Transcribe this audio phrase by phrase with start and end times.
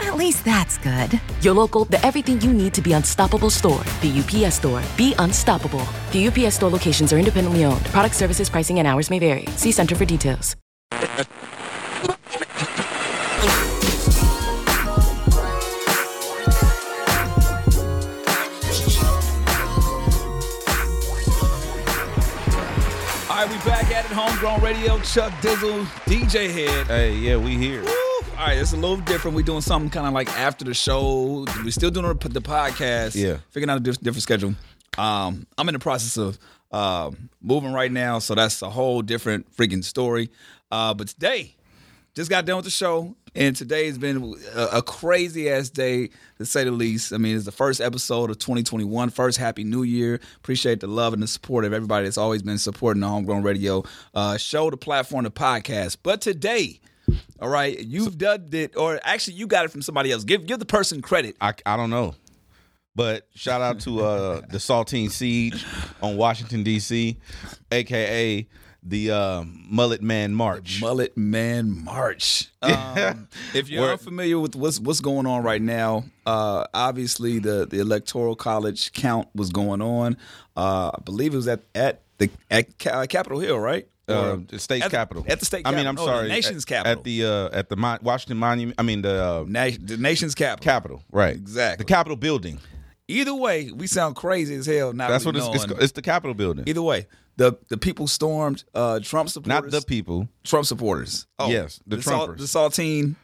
[0.00, 1.20] At least that's good.
[1.40, 3.82] Your local, the everything you need to be unstoppable store.
[4.00, 4.82] The UPS store.
[4.96, 5.86] Be unstoppable.
[6.12, 7.84] The UPS store locations are independently owned.
[7.86, 9.46] Product services, pricing, and hours may vary.
[9.56, 10.56] See Center for details.
[23.34, 24.12] All right, we back at it.
[24.12, 24.98] Homegrown Radio.
[25.00, 26.86] Chuck Dizzle, DJ HED.
[26.86, 27.82] Hey, yeah, we here.
[27.82, 28.13] Woo.
[28.36, 29.36] All right, it's a little different.
[29.36, 31.46] We're doing something kind of like after the show.
[31.62, 33.14] We're still doing the podcast.
[33.14, 33.38] Yeah.
[33.50, 34.54] Figuring out a diff- different schedule.
[34.98, 36.36] Um, I'm in the process of
[36.72, 40.30] uh, moving right now, so that's a whole different freaking story.
[40.72, 41.54] Uh, but today,
[42.16, 46.10] just got done with the show, and today has been a, a crazy ass day
[46.38, 47.12] to say the least.
[47.12, 49.10] I mean, it's the first episode of 2021.
[49.10, 50.18] First Happy New Year.
[50.38, 53.84] Appreciate the love and the support of everybody that's always been supporting the Homegrown Radio
[54.12, 55.98] uh, show, the platform, the podcast.
[56.02, 56.80] But today,
[57.40, 60.24] all right, you've done it, or actually, you got it from somebody else.
[60.24, 61.36] Give give the person credit.
[61.40, 62.14] I, I don't know.
[62.96, 65.66] But shout out to uh, the Saltine Siege
[66.00, 67.16] on Washington, D.C.,
[67.72, 68.46] aka
[68.86, 70.80] the uh, Mullet Man March.
[70.80, 72.50] Mullet Man March.
[72.64, 77.78] Um, if you're unfamiliar with what's what's going on right now, uh, obviously the the
[77.78, 80.16] electoral college count was going on.
[80.56, 83.86] Uh, I believe it was at at the at Capitol Hill, right?
[84.08, 85.24] Uh, the state at the- capital.
[85.28, 86.06] at the state I mean, I'm capital.
[86.06, 86.28] No, the sorry.
[86.28, 86.98] nation's at, capital.
[86.98, 88.74] At the uh, at the Mon- Washington Monument.
[88.78, 90.64] I mean the uh, Na- the nation's capital.
[90.64, 91.02] Capitol.
[91.12, 91.34] Right.
[91.36, 91.84] Exactly.
[91.84, 92.58] The Capitol building.
[93.06, 94.92] Either way, we sound crazy as hell.
[94.94, 95.72] Not That's really what it's, it's.
[95.82, 96.64] It's the Capitol building.
[96.66, 99.72] Either way, the the people stormed uh, Trump supporters.
[99.72, 100.28] Not the people.
[100.42, 101.26] Trump supporters.
[101.38, 102.38] Oh, Yes, the sal- Trumpers.
[102.38, 103.14] the saltine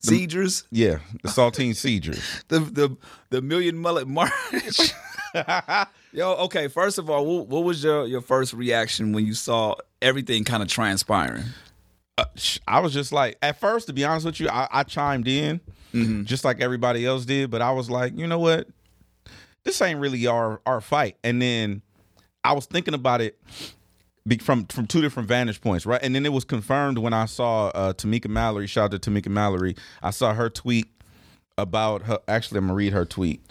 [0.00, 0.64] siegers.
[0.70, 2.44] Yeah, the Saltine Siegers.
[2.48, 2.96] the the
[3.30, 4.32] the million mullet march.
[6.12, 6.68] Yo, okay.
[6.68, 10.62] First of all, what, what was your your first reaction when you saw everything kind
[10.62, 11.44] of transpiring?
[12.18, 12.24] Uh,
[12.68, 15.60] I was just like, at first, to be honest with you, I, I chimed in
[15.94, 16.22] Mm-hmm.
[16.24, 18.66] just like everybody else did, but I was like, you know what,
[19.64, 21.16] this ain't really our our fight.
[21.22, 21.82] And then
[22.44, 23.38] I was thinking about it
[24.40, 26.00] from from two different vantage points, right?
[26.02, 28.66] And then it was confirmed when I saw uh, Tamika Mallory.
[28.66, 29.76] Shout out to Tamika Mallory.
[30.02, 30.86] I saw her tweet
[31.58, 32.18] about her.
[32.26, 33.42] Actually, I'm gonna read her tweet.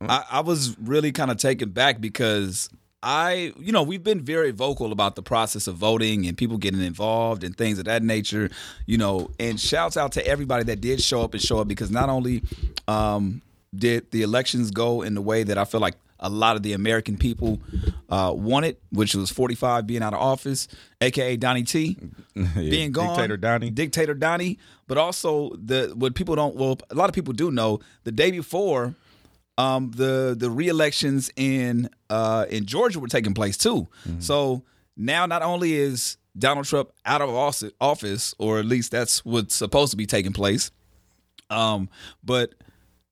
[0.00, 2.70] I, I was really kind of taken back because
[3.02, 6.80] I, you know, we've been very vocal about the process of voting and people getting
[6.82, 8.50] involved and things of that nature,
[8.86, 9.30] you know.
[9.40, 12.42] And shouts out to everybody that did show up and show up because not only
[12.86, 13.42] um,
[13.74, 16.72] did the elections go in the way that I feel like a lot of the
[16.72, 17.60] American people
[18.08, 20.66] uh, wanted, which was 45 being out of office,
[21.00, 21.96] aka Donnie T
[22.54, 23.70] being gone, Dictator Donnie.
[23.70, 27.78] dictator Donnie, but also the what people don't well a lot of people do know
[28.04, 28.94] the day before
[29.58, 33.86] um the the re-elections in uh in Georgia were taking place too.
[34.20, 34.62] So
[34.96, 39.54] now not only is Donald Trump out of office, office or at least that's what's
[39.54, 40.70] supposed to be taking place
[41.50, 41.88] um
[42.22, 42.54] but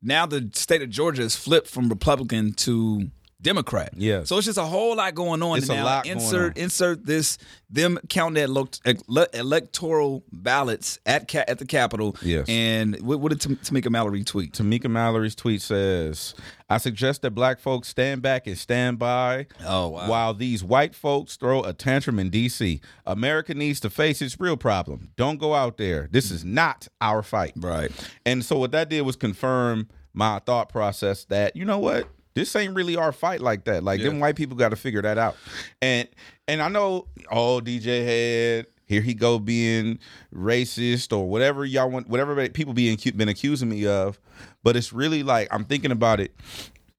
[0.03, 3.11] now the state of Georgia is flipped from Republican to
[3.47, 3.93] Democrat.
[3.97, 4.25] Yeah.
[4.25, 5.59] So it's just a whole lot going on.
[5.59, 5.85] It's a now.
[5.85, 6.63] lot going insert on.
[6.65, 7.39] insert this
[7.71, 12.17] them counting elec- ele- electoral ballots at ca- at the Capitol.
[12.23, 12.47] Yes.
[12.49, 14.53] And what, what did Tam- Tamika Mallory tweet?
[14.53, 16.35] Tamika Mallory's tweet says,
[16.69, 20.09] I suggest that black folks stand back and stand by Oh, wow.
[20.11, 22.81] while these white folks throw a tantrum in DC.
[23.07, 25.11] America needs to face its real problem.
[25.17, 26.09] Don't go out there.
[26.11, 27.53] This is not our fight.
[27.57, 27.93] Right.
[28.25, 32.09] And so what that did was confirm my thought process that, you know what?
[32.37, 33.83] This ain't really our fight like that.
[33.83, 35.37] Like them white people got to figure that out.
[35.81, 36.07] And
[36.47, 39.99] and I know, oh, DJ HED, here he go being
[40.35, 44.21] racist or whatever y'all want, whatever people being been accusing me of.
[44.63, 46.37] But it's really like I'm thinking about it,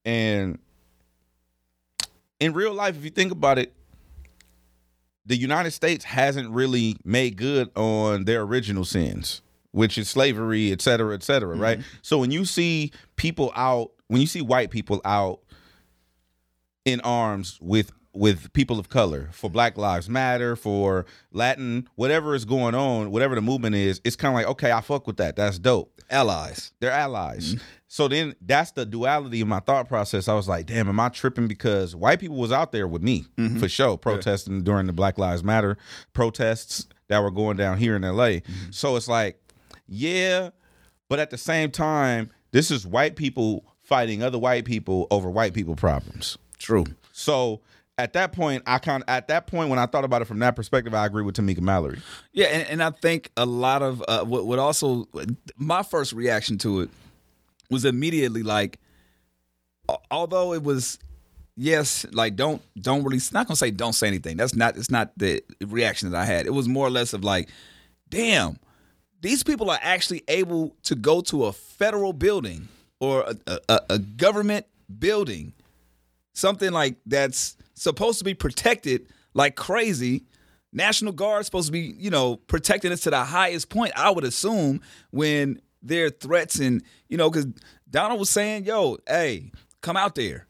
[0.04, 0.58] and
[2.40, 3.74] in real life, if you think about it,
[5.24, 10.82] the United States hasn't really made good on their original sins, which is slavery, et
[10.82, 11.80] cetera, et cetera, right?
[11.80, 11.98] Mm-hmm.
[12.02, 15.40] So when you see people out, when you see white people out
[16.86, 22.46] in arms with with people of color for Black Lives Matter, for Latin, whatever is
[22.46, 25.36] going on, whatever the movement is, it's kind of like, okay, I fuck with that.
[25.36, 25.94] That's dope.
[26.10, 26.72] Allies.
[26.80, 27.56] They're allies.
[27.56, 27.64] Mm-hmm.
[27.88, 30.28] So then that's the duality of my thought process.
[30.28, 33.26] I was like, damn, am I tripping because white people was out there with me
[33.38, 33.60] mm-hmm.
[33.60, 35.78] for sure, protesting during the Black Lives Matter
[36.14, 38.40] protests that were going down here in LA.
[38.72, 39.40] So it's like,
[39.88, 40.50] yeah,
[41.10, 45.54] but at the same time, this is white people fighting other white people over white
[45.54, 46.38] people problems.
[46.60, 46.86] True.
[47.14, 47.62] So
[47.98, 50.40] at that point, I kind of at that point when I thought about it from
[50.40, 52.00] that perspective, I agree with Tamika Mallory.
[52.34, 55.08] Yeah, and, and I think a lot of uh, what, what also
[55.58, 56.90] my first reaction to it
[57.70, 58.80] was immediately like,
[60.12, 61.00] although it was
[61.56, 64.38] yes, like don't don't really not gonna say don't say anything.
[64.38, 66.46] That's not it's not the reaction that I had.
[66.46, 67.50] It was more or less of like,
[68.10, 68.60] damn,
[69.22, 72.68] these people are actually able to go to a federal building
[73.00, 74.66] or a, a, a government
[75.00, 75.54] building,
[76.34, 80.24] something like that's supposed to be protected like crazy.
[80.74, 83.94] National Guard supposed to be, you know, protecting us to the highest point.
[83.96, 84.82] I would assume
[85.12, 87.48] when there are threats and you know, because
[87.90, 90.46] Donald was saying, "Yo, hey, come out there,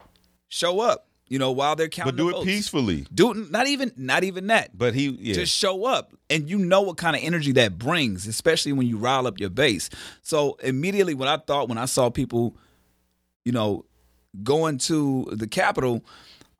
[0.48, 2.46] show up." You know, while they're counting, But do it votes.
[2.46, 3.06] peacefully.
[3.14, 4.76] Do it, not even not even that.
[4.76, 6.12] But he, yeah, Just show up.
[6.30, 9.50] And you know what kind of energy that brings, especially when you rile up your
[9.50, 9.90] base.
[10.22, 12.56] So immediately what I thought when I saw people,
[13.44, 13.84] you know,
[14.42, 16.02] going to the Capitol,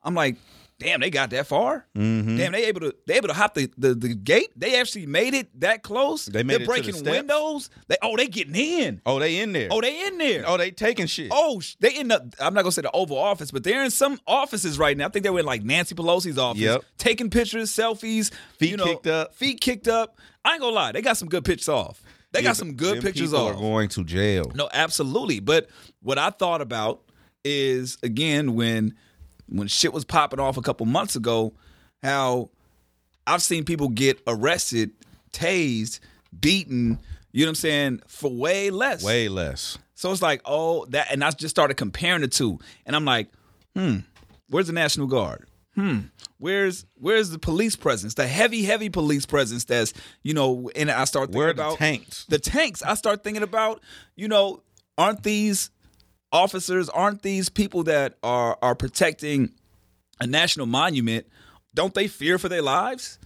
[0.02, 0.36] I'm like,
[0.78, 1.86] damn, they got that far?
[1.96, 2.36] Mm-hmm.
[2.36, 4.48] Damn, they able to they able to hop the, the, the gate?
[4.56, 6.26] They actually made it that close?
[6.26, 7.16] They made They're it to the breaking steps?
[7.16, 7.70] windows.
[7.88, 9.00] They oh, they getting in.
[9.06, 9.68] oh, they in there.
[9.70, 10.44] Oh, they in there.
[10.46, 11.28] oh, they taking shit.
[11.32, 12.22] Oh, they end up.
[12.40, 15.06] I'm not gonna say the Oval Office, but they're in some offices right now.
[15.06, 16.84] I think they were in like Nancy Pelosi's office, Yep.
[16.98, 19.34] taking pictures, selfies, Feet you know, kicked up.
[19.34, 20.18] feet kicked up.
[20.44, 22.02] I ain't gonna lie, they got some good pictures off.
[22.32, 23.56] They Yeah, got some good pictures people off.
[23.56, 24.52] Are going to jail.
[24.54, 25.40] No, absolutely.
[25.40, 25.68] But
[26.02, 27.00] what I thought about
[27.44, 28.94] is again when
[29.48, 31.54] when shit was popping off a couple months ago,
[32.02, 32.50] how
[33.26, 34.90] I've seen people get arrested,
[35.32, 36.00] tased,
[36.38, 36.98] beaten.
[37.32, 39.04] You know what I'm saying for way less.
[39.04, 39.78] Way less.
[39.94, 43.28] So it's like, oh, that, and I just started comparing the two, and I'm like,
[43.74, 43.98] hmm,
[44.48, 45.46] where's the National Guard?
[45.74, 45.98] Hmm,
[46.38, 49.64] where's where's the police presence, the heavy, heavy police presence?
[49.64, 49.92] That's
[50.22, 52.26] you know, and I start thinking Where are the about tanks?
[52.28, 52.82] The tanks.
[52.82, 53.82] I start thinking about,
[54.16, 54.62] you know,
[54.96, 55.70] aren't these
[56.32, 56.88] officers?
[56.88, 59.52] Aren't these people that are are protecting
[60.20, 61.26] a national monument?
[61.74, 63.18] Don't they fear for their lives?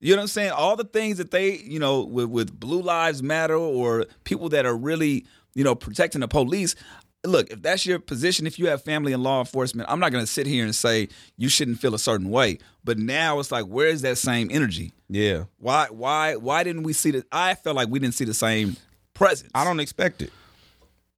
[0.00, 0.50] You know what I'm saying?
[0.50, 4.66] All the things that they, you know, with, with Blue Lives Matter or people that
[4.66, 5.24] are really,
[5.54, 6.74] you know, protecting the police.
[7.24, 10.22] Look, if that's your position, if you have family in law enforcement, I'm not going
[10.22, 11.08] to sit here and say
[11.38, 12.58] you shouldn't feel a certain way.
[12.84, 14.92] But now it's like, where's that same energy?
[15.08, 15.44] Yeah.
[15.56, 17.24] Why, why, why didn't we see the?
[17.32, 18.76] I felt like we didn't see the same
[19.14, 19.50] presence.
[19.54, 20.30] I don't expect it.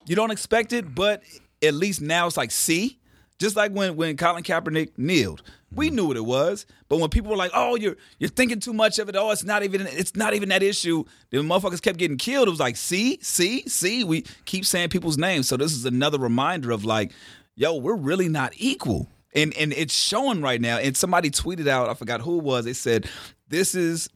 [0.07, 1.23] You don't expect it, but
[1.63, 2.99] at least now it's like, see,
[3.39, 5.97] just like when when Colin Kaepernick kneeled, we mm-hmm.
[5.97, 6.65] knew what it was.
[6.89, 9.17] But when people were like, "Oh, you're you're thinking too much of it.
[9.17, 12.49] Oh, it's not even it's not even that issue." The motherfuckers kept getting killed.
[12.49, 14.05] It was like, see, see, see.
[14.05, 17.13] We keep saying people's names, so this is another reminder of like,
[17.57, 19.09] yo, we're really not equal.
[19.35, 20.79] And and it's showing right now.
[20.79, 22.65] And somebody tweeted out, I forgot who it was.
[22.65, 23.07] They said,
[23.49, 24.09] "This is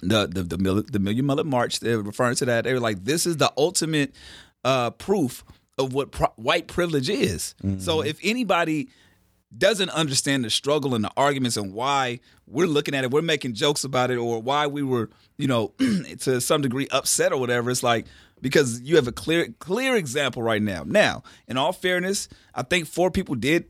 [0.00, 2.64] the the the, the Million Mullet March." They're referring to that.
[2.64, 4.14] They were like, "This is the ultimate
[4.64, 5.44] uh, proof
[5.78, 8.88] of what pro- white privilege is." So if anybody
[9.56, 13.54] doesn't understand the struggle and the arguments and why we're looking at it, we're making
[13.54, 15.68] jokes about it, or why we were, you know,
[16.20, 17.70] to some degree upset or whatever.
[17.70, 18.06] It's like
[18.40, 20.82] because you have a clear clear example right now.
[20.84, 23.66] Now, in all fairness, I think four people did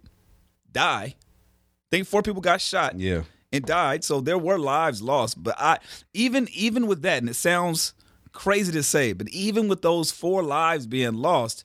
[0.73, 1.14] die.
[1.17, 3.23] I think four people got shot Yeah.
[3.52, 4.02] and died.
[4.05, 5.41] So there were lives lost.
[5.43, 5.79] But I
[6.14, 7.93] even even with that, and it sounds
[8.34, 11.64] crazy to say, but even with those four lives being lost,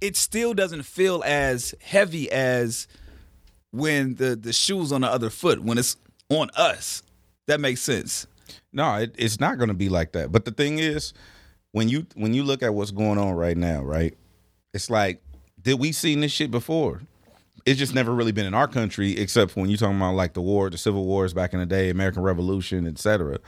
[0.00, 2.88] it still doesn't feel as heavy as
[3.70, 5.96] when the the shoe's on the other foot, when it's
[6.28, 7.02] on us.
[7.46, 8.26] That makes sense.
[8.72, 10.32] No, it, it's not going to be like that.
[10.32, 11.12] But the thing is,
[11.72, 14.16] when you when you look at what's going on right now, right?
[14.72, 15.22] It's like,
[15.60, 17.02] did we seen this shit before?
[17.66, 20.40] It's just never really been in our country, except when you're talking about like the
[20.40, 23.38] war, the civil wars back in the day, American Revolution, etc.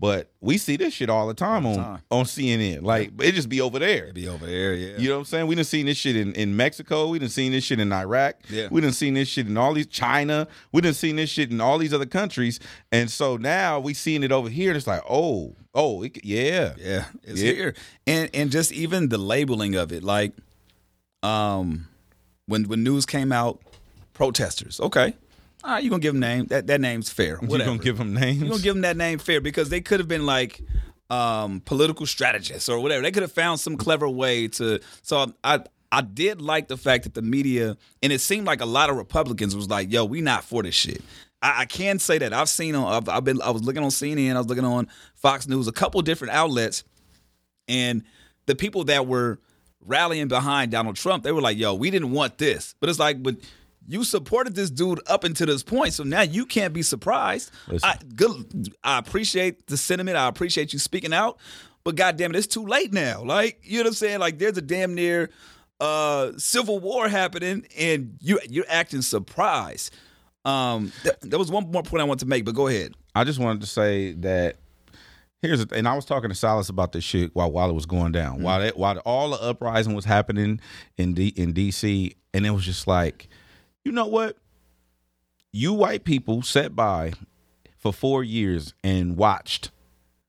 [0.00, 2.02] But we see this shit all the time on time.
[2.12, 2.82] on CNN.
[2.82, 4.12] Like it just be over there.
[4.12, 4.96] Be over there, yeah.
[4.96, 5.46] You know what I'm saying?
[5.48, 7.08] We done seen this shit in, in Mexico.
[7.08, 8.36] We done seen this shit in Iraq.
[8.48, 8.68] Yeah.
[8.70, 10.46] We done seen this shit in all these China.
[10.70, 12.60] We done seen this shit in all these other countries.
[12.92, 16.74] And so now we seeing it over here, and it's like, oh, oh, it, yeah,
[16.78, 17.52] Yeah, it's Yeah.
[17.52, 17.74] here,
[18.06, 20.32] and and just even the labeling of it, like,
[21.24, 21.88] um,
[22.46, 23.60] when when news came out,
[24.14, 24.78] protesters.
[24.80, 25.14] Okay,
[25.64, 26.46] all right, you gonna give them name?
[26.46, 27.38] That that name's fair.
[27.42, 27.70] You Whatever.
[27.70, 28.40] gonna give them names?
[28.40, 30.60] You gonna give them that name fair because they could have been like
[31.10, 33.02] um, political strategists or whatever.
[33.02, 34.80] They could have found some clever way to.
[35.02, 35.60] So I
[35.90, 38.96] I did like the fact that the media and it seemed like a lot of
[38.96, 41.02] Republicans was like, "Yo, we not for this shit."
[41.42, 43.90] I, I can say that I've seen on I've, I've been I was looking on
[43.90, 46.84] CNN, I was looking on Fox News, a couple different outlets,
[47.66, 48.04] and
[48.46, 49.38] the people that were
[49.84, 53.22] rallying behind Donald Trump, they were like, "Yo, we didn't want this," but it's like,
[53.22, 53.36] but
[53.88, 57.50] you supported this dude up until this point, so now you can't be surprised.
[57.66, 57.88] Listen.
[57.88, 58.74] I good.
[58.84, 60.16] I appreciate the sentiment.
[60.16, 61.38] I appreciate you speaking out,
[61.84, 63.24] but goddamn it, it's too late now.
[63.24, 64.18] Like you know what I'm saying?
[64.20, 65.30] Like there's a damn near
[65.80, 69.94] uh, civil war happening, and you you're acting surprised.
[70.44, 72.94] Um, th- there was one more point I want to make, but go ahead.
[73.14, 74.56] I just wanted to say that
[75.42, 77.86] here's the, and I was talking to Silas about this shit while while it was
[77.86, 78.42] going down, Mm-hmm.
[78.44, 80.60] while it, while all the uprising was happening
[80.96, 83.28] in D, in DC, and it was just like,
[83.88, 84.36] you know what?
[85.50, 87.12] You white people sat by
[87.78, 89.70] for four years and watched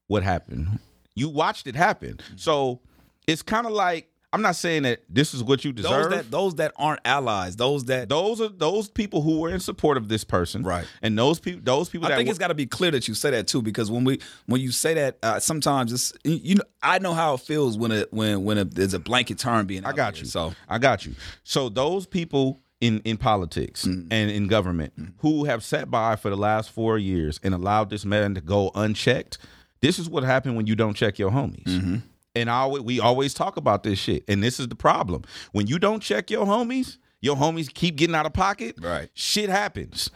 [0.07, 0.79] what happened.
[1.13, 2.21] You watched it happen.
[2.37, 2.79] So
[3.27, 6.11] it's kind of like I'm not saying that this is what you Those deserve.
[6.11, 9.97] that those that aren't allies, those that those are those people who were in support
[9.97, 10.85] of this person, Right.
[11.01, 12.07] And those people, those people.
[12.07, 14.05] I think were- it's got to be clear that you say that too, because when
[14.05, 17.41] we when you say that, uh, sometimes it's you you know I know how it
[17.41, 19.83] feels when it when when a, there's a blanket term being.
[19.83, 20.29] I got there, you.
[20.29, 21.15] So I got you.
[21.43, 24.07] So those people in in politics Mm-hmm.
[24.12, 28.05] and in government who have sat by for the last four years and allowed this
[28.05, 29.38] man to go unchecked,
[29.81, 31.63] this is what happened when you don't check your homies.
[31.65, 31.98] Mm-hmm.
[32.36, 35.24] And I, we always talk about this shit, and this is the problem.
[35.51, 38.75] When you don't check your homies, your homies keep getting out of pocket.
[38.79, 39.09] Right.
[39.13, 40.09] Shit happens.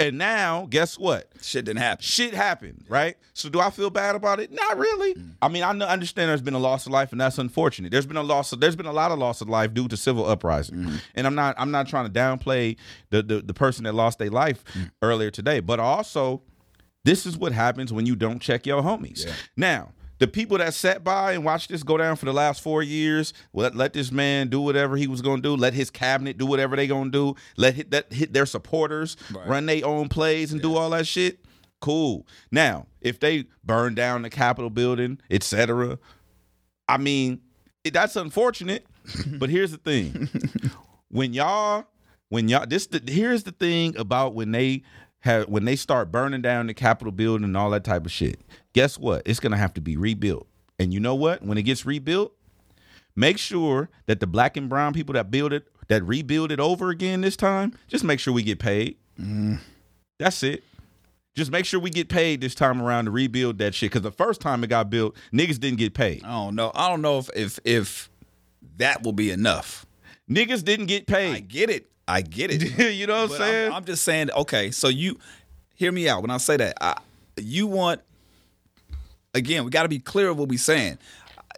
[0.00, 1.30] And now, guess what?
[1.42, 2.02] shit didn't happen.
[2.02, 3.16] shit happened, right?
[3.34, 4.50] So do I feel bad about it?
[4.50, 5.14] Not really.
[5.14, 5.32] Mm.
[5.42, 7.92] I mean, I understand there's been a loss of life, and that's unfortunate.
[7.92, 8.50] There's been a loss.
[8.52, 10.96] Of, there's been a lot of loss of life due to civil uprising, mm-hmm.
[11.14, 11.54] and I'm not.
[11.58, 12.78] I'm not trying to downplay
[13.10, 14.90] the the, the person that lost their life mm.
[15.02, 16.40] earlier today, but also,
[17.04, 19.30] this is what happens when you don't check your homies.
[19.56, 19.92] Now.
[20.20, 23.32] The people that sat by and watched this go down for the last four years,
[23.54, 25.56] let, let this man do whatever he was going to do.
[25.56, 27.40] Let his cabinet do whatever they going to do.
[27.56, 31.40] Let hit, that hit their supporters run their own plays and do all that shit.
[31.80, 32.26] Cool.
[32.52, 35.98] Now, if they burn down the Capitol building, etc.,
[36.86, 37.40] I mean,
[37.82, 38.86] it, that's unfortunate.
[39.38, 40.28] but here's the thing:
[41.08, 41.86] when y'all,
[42.28, 44.82] when y'all, this, the, here's the thing about when they
[45.20, 48.40] have when they start burning down the Capitol building and all that type of shit.
[48.72, 49.22] Guess what?
[49.26, 50.46] It's gonna have to be rebuilt.
[50.78, 51.42] And you know what?
[51.42, 52.32] When it gets rebuilt,
[53.14, 56.90] make sure that the black and brown people that build it, that rebuild it over
[56.90, 58.96] again this time, just make sure we get paid.
[59.20, 59.58] Mm.
[60.18, 60.64] That's it.
[61.34, 63.90] Just make sure we get paid this time around to rebuild that shit.
[63.90, 66.24] Because the first time it got built, niggas didn't get paid.
[66.24, 66.72] I don't know.
[66.74, 68.10] I don't know if if if
[68.76, 69.86] that will be enough.
[70.30, 71.34] Niggas didn't get paid.
[71.34, 71.90] I get it.
[72.10, 72.92] I get it.
[72.94, 73.66] you know what I'm saying?
[73.68, 74.30] I'm, I'm just saying.
[74.32, 75.18] Okay, so you
[75.74, 76.76] hear me out when I say that.
[76.80, 76.98] I,
[77.36, 78.00] you want
[79.34, 79.64] again?
[79.64, 80.98] We got to be clear of what we're saying.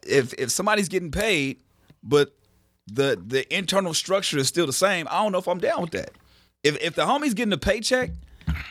[0.07, 1.61] If if somebody's getting paid,
[2.03, 2.35] but
[2.87, 5.93] the the internal structure is still the same, I don't know if I'm down with
[5.93, 6.11] that.
[6.63, 8.11] If if the homie's getting a paycheck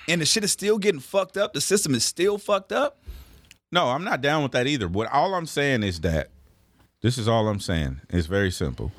[0.07, 3.01] and the shit is still getting fucked up, the system is still fucked up.
[3.71, 4.88] no, I'm not down with that either.
[4.88, 6.29] What all I'm saying is that
[7.01, 8.01] this is all I'm saying.
[8.09, 8.91] It's very simple.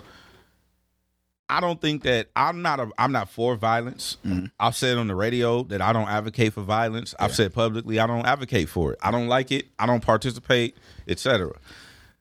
[1.49, 4.17] I don't think that I'm not a I'm not for violence.
[4.25, 4.47] Mm-hmm.
[4.59, 7.15] I've said on the radio that I don't advocate for violence.
[7.19, 8.99] I've said publicly I don't advocate for it.
[9.03, 9.67] I don't like it.
[9.79, 11.53] I don't participate, etc.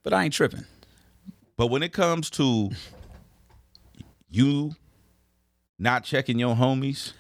[0.04, 0.66] But I ain't tripping.
[1.56, 2.72] But when it comes to
[4.30, 4.76] you
[5.80, 7.14] not checking your homies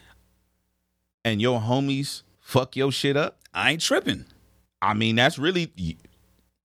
[1.23, 4.25] and your homies fuck your shit up, I ain't tripping.
[4.81, 5.71] I mean that's really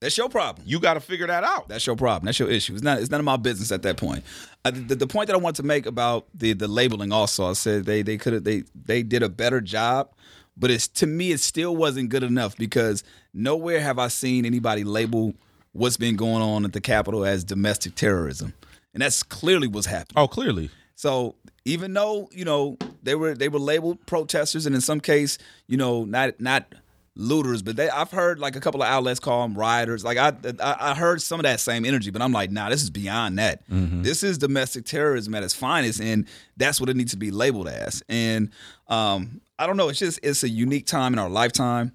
[0.06, 0.64] That's your problem.
[0.64, 1.68] you got to figure that out.
[1.68, 2.26] That's your problem.
[2.26, 2.74] That's your issue.
[2.74, 3.00] It's not.
[3.00, 4.22] It's none of my business at that point.
[4.64, 7.54] Uh, the, the point that I want to make about the the labeling also, I
[7.54, 10.12] said they they could have they they did a better job,
[10.56, 13.02] but it's to me it still wasn't good enough because
[13.34, 15.34] nowhere have I seen anybody label
[15.72, 18.54] what's been going on at the Capitol as domestic terrorism,
[18.94, 20.22] and that's clearly what's happening.
[20.22, 20.70] Oh, clearly.
[20.94, 21.34] So
[21.64, 25.36] even though you know they were they were labeled protesters, and in some case,
[25.66, 26.72] you know, not not
[27.16, 30.04] looters, but they I've heard like a couple of outlets call them rioters.
[30.04, 32.82] Like I I, I heard some of that same energy, but I'm like, nah, this
[32.82, 33.62] is beyond that.
[34.02, 37.68] This is domestic terrorism at its finest, and that's what it needs to be labeled
[37.68, 38.02] as.
[38.08, 38.50] And
[38.88, 41.92] um, I don't know, it's just it's a unique time in our lifetime.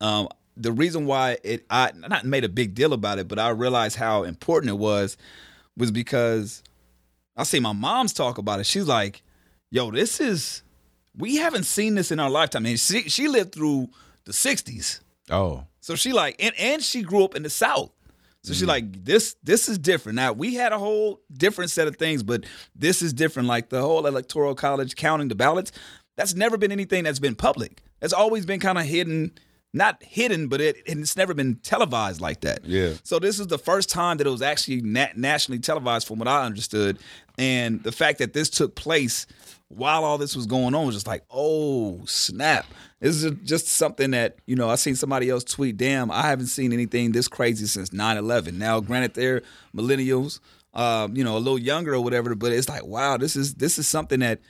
[0.00, 3.50] Um, the reason why it I not made a big deal about it, but I
[3.50, 5.16] realized how important it was
[5.76, 6.62] was because
[7.36, 8.66] I see my mom's talk about it.
[8.66, 9.22] She's like,
[9.70, 10.62] "Yo, this is
[11.16, 13.88] we haven't seen this in our lifetime." And she she lived through
[14.24, 15.00] the '60s,
[15.30, 17.90] Oh, so she like, and and she grew up in the South.
[18.42, 18.68] So she mm-hmm.
[18.68, 19.36] like this.
[19.42, 20.16] This is different.
[20.16, 23.48] Now we had a whole different set of things, but this is different.
[23.48, 25.72] Like the whole electoral college counting the ballots.
[26.16, 27.82] That's never been anything that's been public.
[28.00, 29.32] It's always been kind of hidden,
[29.72, 32.64] not hidden, but it and it's never been televised like that.
[32.66, 32.92] Yeah.
[33.02, 36.28] So this is the first time that it was actually na- nationally televised, from what
[36.28, 36.98] I understood,
[37.38, 39.26] and the fact that this took place
[39.68, 42.66] while all this was going on was just like, oh snap!
[43.00, 44.70] This is just something that you know.
[44.70, 48.80] I seen somebody else tweet, "Damn, I haven't seen anything this crazy since 9/11." Now,
[48.80, 49.42] granted, they're
[49.76, 50.40] millennials,
[50.74, 53.78] um, you know, a little younger or whatever, but it's like, wow, this is this
[53.78, 54.40] is something that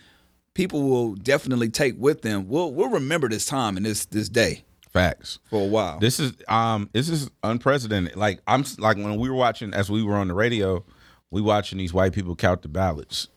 [0.54, 2.48] people will definitely take with them.
[2.48, 5.40] We'll we'll remember this time and this this day facts.
[5.50, 5.98] for a while.
[5.98, 8.16] This is um this is unprecedented.
[8.16, 10.84] Like I'm like when we were watching as we were on the radio,
[11.30, 13.28] we watching these white people count the ballots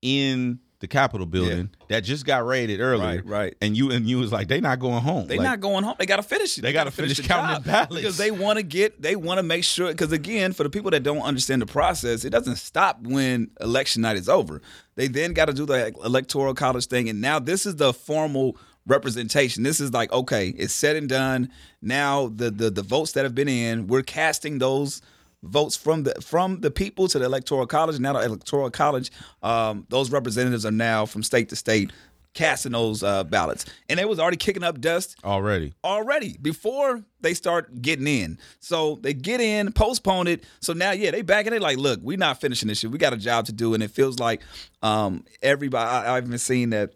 [0.00, 3.22] in the Capitol building that just got raided earlier.
[3.22, 3.56] Right, right.
[3.62, 5.28] And you and you was like, they not going home.
[5.28, 5.94] They Like, not going home.
[5.96, 6.62] They got to finish it.
[6.62, 7.94] They gotta gotta finish the counting ballots.
[7.94, 9.00] because they want to get.
[9.00, 9.88] They want to make sure.
[9.92, 14.02] Because again, for the people that don't understand the process, it doesn't stop when election
[14.02, 14.60] night is over.
[14.96, 18.56] They then got to do the electoral college thing, and now this is the formal
[18.84, 19.62] representation.
[19.62, 21.48] This is like okay, it's said and done.
[21.80, 25.00] Now the the the votes that have been in, we're casting those
[25.42, 27.98] votes from the from the people to the electoral college.
[27.98, 29.10] Now the electoral college,
[29.42, 31.92] um, those representatives are now from state to state
[32.34, 35.74] casting those uh, ballots, and they was already kicking up dust already.
[35.84, 38.38] already before they start getting in.
[38.60, 40.44] So they get in, postpone it.
[40.60, 42.90] So now, yeah, they back in they like, look, we're not finishing this shit.
[42.90, 44.40] We got a job to do, and it feels like
[44.82, 45.88] um, everybody.
[45.88, 46.92] I, I've been seeing that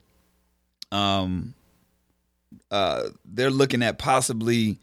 [0.91, 1.55] um,
[2.71, 4.81] uh, they're looking at possibly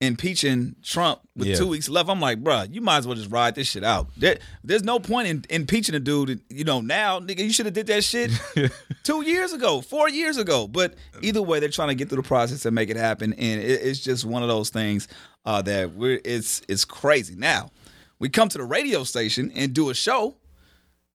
[0.00, 1.54] impeaching Trump with Yeah.
[1.56, 2.08] two weeks left.
[2.10, 4.08] I'm like, bruh, you might as well just ride this shit out.
[4.16, 6.40] There, there's no point in impeaching a dude.
[6.50, 8.30] You know, now, nigga, you should have did that shit
[9.04, 10.66] two years ago, four years ago.
[10.68, 13.60] But either way, they're trying to get through the process and make it happen, and
[13.60, 15.08] it, it's just one of those things
[15.46, 17.34] uh, that we're it's it's crazy.
[17.36, 17.70] Now,
[18.18, 20.36] we come to the radio station and do a show.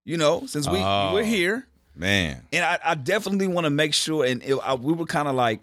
[0.05, 1.11] You know, since we Oh.
[1.13, 2.41] we're here, Man.
[2.51, 4.25] and I, I definitely want to make sure.
[4.25, 5.59] And it, I, we were kind of like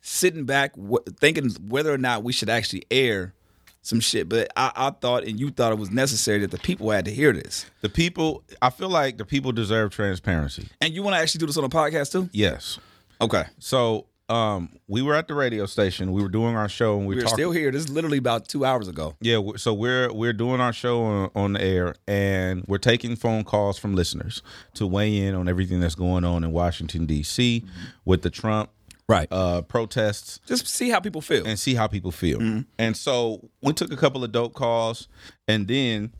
[0.00, 3.34] sitting back, w- thinking whether or not we should actually air
[3.82, 4.28] some shit.
[4.28, 7.10] But I, I thought, and you thought it was necessary that the people had to
[7.10, 7.66] hear this.
[7.80, 10.68] The people I feel like the people deserve transparency.
[10.80, 12.28] And you want to actually do this on a podcast too?
[12.32, 12.78] Yes.
[13.20, 16.12] Okay, So um we were at the radio station.
[16.12, 17.70] We were doing our show and we we're were talking still here.
[17.70, 19.16] This is literally about two hours ago.
[19.22, 23.42] Yeah, so we're we're doing our show on, on the air, and we're taking phone
[23.42, 24.42] calls from listeners
[24.74, 27.64] to weigh in on everything that's going on in Washington D.C.
[28.04, 28.68] with the Trump
[29.08, 29.26] Right.
[29.32, 31.46] uh, protests Just see how people feel.
[31.46, 32.38] and see how people feel.
[32.40, 32.60] Mm-hmm.
[32.78, 35.08] And so we took a couple of dope calls,
[35.46, 36.12] and then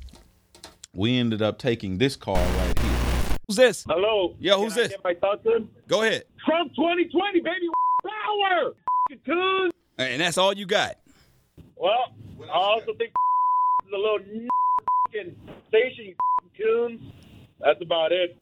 [0.94, 3.36] we ended up taking this call right here.
[3.46, 3.84] Who's this?
[3.88, 4.34] Hello.
[4.40, 4.92] Yo, who's Can I this?
[4.92, 5.68] Get my thoughts in?
[5.86, 6.24] Go ahead.
[6.46, 7.68] Trump 2020, baby.
[8.02, 8.72] Power.
[9.10, 10.96] F***ing And that's all you got.
[11.76, 13.10] Well, I also think
[13.86, 14.18] is a little
[15.68, 16.14] station,
[16.58, 17.00] you coons.
[17.60, 18.36] That's about it.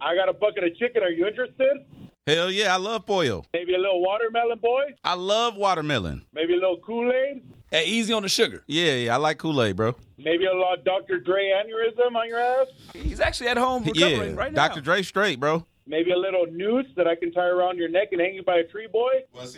[0.00, 1.02] I got a bucket of chicken.
[1.02, 1.84] Are you interested?
[2.26, 3.44] Hell yeah, I love pollo.
[3.52, 4.94] Maybe a little watermelon, boy.
[5.02, 6.24] I love watermelon.
[6.32, 7.42] Maybe a little Kool-Aid.
[7.72, 8.62] Hey, easy on the sugar.
[8.68, 9.96] Yeah, yeah, I like Kool Aid, bro.
[10.18, 11.18] Maybe a little Dr.
[11.18, 12.68] Dre aneurysm on your ass.
[12.94, 14.68] He's actually at home recovering Yeah, right now.
[14.68, 14.80] Dr.
[14.82, 15.66] Dre straight, bro.
[15.84, 18.58] Maybe a little noose that I can tie around your neck and hang you by
[18.58, 19.10] a tree, boy.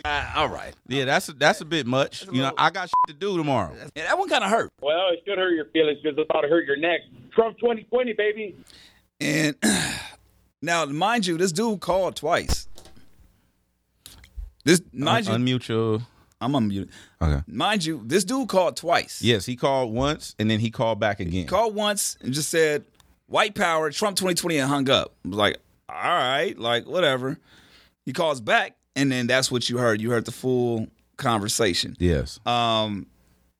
[0.05, 0.73] Ah, all right.
[0.87, 2.25] Yeah, that's that's a bit much.
[2.31, 3.75] You know, I got shit to do tomorrow.
[3.95, 4.71] Yeah, that one kind of hurt.
[4.81, 7.01] Well, it should hurt your feelings because it's about to hurt your neck.
[7.35, 8.55] Trump 2020, baby.
[9.21, 9.55] And
[10.65, 12.67] now, mind you, this dude called twice.
[14.63, 15.99] This mind you, Unmute your.
[16.41, 16.89] I'm unmuted.
[17.21, 17.41] Okay.
[17.47, 19.21] Mind you, this dude called twice.
[19.21, 21.47] Yes, he called once and then he called back again.
[21.47, 22.83] Called once and just said
[23.27, 25.13] white power, Trump 2020, and hung up.
[25.23, 27.37] I was like, all right, like whatever.
[28.05, 30.01] He calls back, and then that's what you heard.
[30.01, 31.95] You heard the full conversation.
[31.99, 32.39] Yes.
[32.45, 33.07] Um,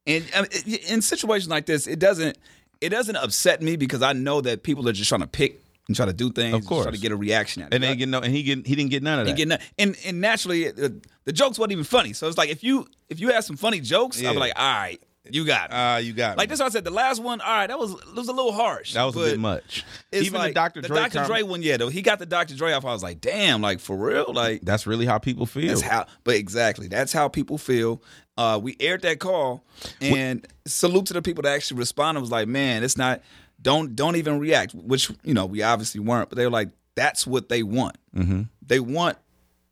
[0.06, 0.46] and um,
[0.88, 2.38] in situations like this, it doesn't
[2.82, 5.96] it doesn't upset me because I know that people are just trying to pick and
[5.96, 7.88] try to do things, Of just try to get a reaction out of and it.
[7.88, 9.38] they get no, and he get he didn't get none of He that.
[9.38, 10.90] get no- and and naturally uh,
[11.26, 12.14] the jokes wasn't even funny.
[12.14, 14.64] So it's like if you if you had some funny jokes, I'd be like, all
[14.66, 15.74] right, you got it.
[15.74, 16.54] Ah, you got like me.
[16.54, 16.62] this.
[16.62, 17.42] I said the last one.
[17.42, 18.94] All right, that was it was a little harsh.
[18.94, 19.84] That was a bit much.
[20.12, 20.82] Even like, the Dr.
[20.82, 21.26] the Dre Dr.
[21.26, 22.56] Dre one, yeah, though he got the Dr.
[22.56, 22.86] Dre off.
[22.86, 25.68] I was like, damn, like for real, like That's really how people feel.
[25.68, 26.06] that's how.
[26.24, 28.02] But exactly, that's how people feel.
[28.38, 29.64] Uh, we aired that call,
[30.02, 32.20] and salute to the people that actually responded.
[32.22, 33.22] Was like, man, it's not.
[33.66, 34.76] Don't don't even react.
[34.76, 37.98] Which you know we obviously weren't, but they were like, that's what they want.
[38.16, 38.44] Mm-hmm.
[38.66, 39.18] They want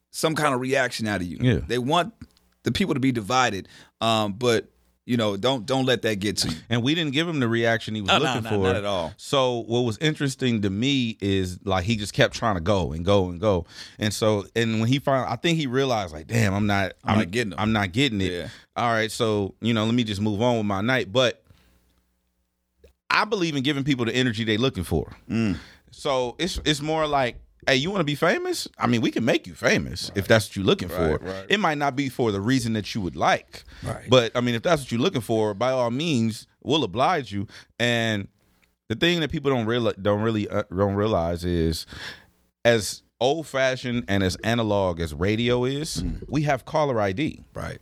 [0.10, 1.38] some kind of reaction out of you.
[1.39, 1.60] Yeah.
[1.65, 2.12] They want
[2.63, 3.67] the people to be divided.
[4.01, 4.65] Um, but
[5.06, 6.56] you know, don't don't let that get to you.
[6.69, 8.58] and we didn't give him the reaction he was Oh, no, looking no, for.
[8.63, 9.13] not at all.
[9.17, 13.06] So what was interesting to me is like he just kept trying to go and
[13.06, 13.65] go and go,
[13.99, 17.17] and so and when he finally, I think he realized like, damn, I'm not, I'm
[17.19, 17.60] not getting it.
[17.60, 18.32] I'm not getting it.
[18.32, 18.47] Yeah.
[18.75, 21.12] All right, so you know, let me just move on with my night.
[21.12, 21.42] But
[23.10, 25.12] I believe in giving people the energy they're looking for.
[25.30, 25.58] Mm.
[25.92, 27.38] So it's it's more like,
[27.68, 28.68] hey, you want to be famous?
[28.78, 31.18] I mean, we can make you famous if that's what you're looking for.
[31.20, 31.46] right.
[31.50, 34.10] It might not be for the reason that you would like, Right.
[34.10, 37.48] but I mean, if that's what you're looking for, by all means, we'll oblige you.
[37.80, 38.28] And
[38.89, 41.86] the thing that people don't realize don't really uh, don't realize is,
[42.66, 46.24] as old fashioned and as analog as radio is, Mm.
[46.28, 47.44] we have caller ID.
[47.54, 47.80] Right.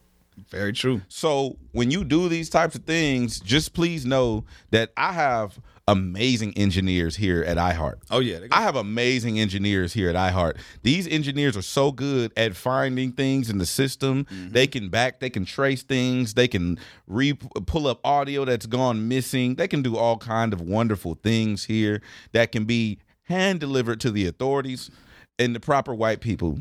[0.49, 1.01] Very true.
[1.07, 6.53] So when you do these types of things, just please know that I have amazing
[6.57, 7.95] engineers here at iHeart.
[8.09, 8.39] Oh yeah.
[8.51, 10.57] I have amazing engineers here at iHeart.
[10.83, 14.25] These engineers are so good at finding things in the system.
[14.25, 14.51] Mm-hmm.
[14.51, 19.07] They can back, they can trace things, they can re pull up audio that's gone
[19.07, 19.55] missing.
[19.55, 22.01] They can do all kind of wonderful things here
[22.31, 24.91] that can be hand delivered to the authorities
[25.39, 26.59] and the proper white people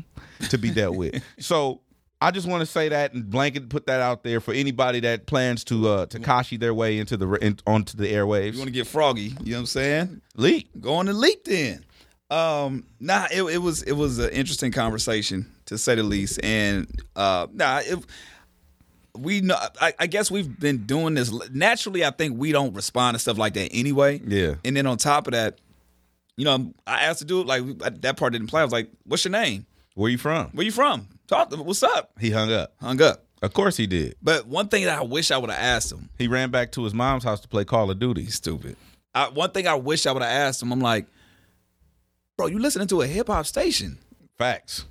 [0.49, 1.23] to be dealt with.
[1.39, 1.81] So
[2.23, 5.25] I just want to say that and blanket put that out there for anybody that
[5.25, 8.53] plans to uh Tekashi their way into the in, onto the airwaves.
[8.53, 9.33] You want to get froggy?
[9.43, 10.21] You know what I'm saying?
[10.35, 10.69] leak.
[10.79, 11.83] Go on and leak then.
[12.29, 16.87] Um, nah, it, it was it was an interesting conversation to say the least, and
[17.15, 17.99] uh, nah, it,
[19.17, 19.57] we know.
[19.81, 22.05] I, I guess we've been doing this naturally.
[22.05, 24.21] I think we don't respond to stuff like that anyway.
[24.25, 24.55] Yeah.
[24.63, 25.59] and then on top of that,
[26.37, 27.63] you know, I asked the dude like
[28.01, 28.61] that part didn't play.
[28.61, 29.65] I was like, "What's your name?
[29.95, 30.51] Where you from?
[30.51, 31.07] Where you from?
[31.31, 31.63] Talk to me.
[31.63, 32.73] What's up?" He hung up.
[32.79, 33.25] Hung up.
[33.41, 34.15] Of course he did.
[34.21, 36.09] But one thing that I wish I would have asked him.
[36.19, 38.23] He ran back to his mom's house to play Call of Duty.
[38.23, 38.75] He's stupid.
[39.15, 40.71] I, one thing I wish I would have asked him.
[40.71, 41.07] I'm like,
[42.37, 43.97] bro, you listening to a hip hop station?
[44.37, 44.85] Facts.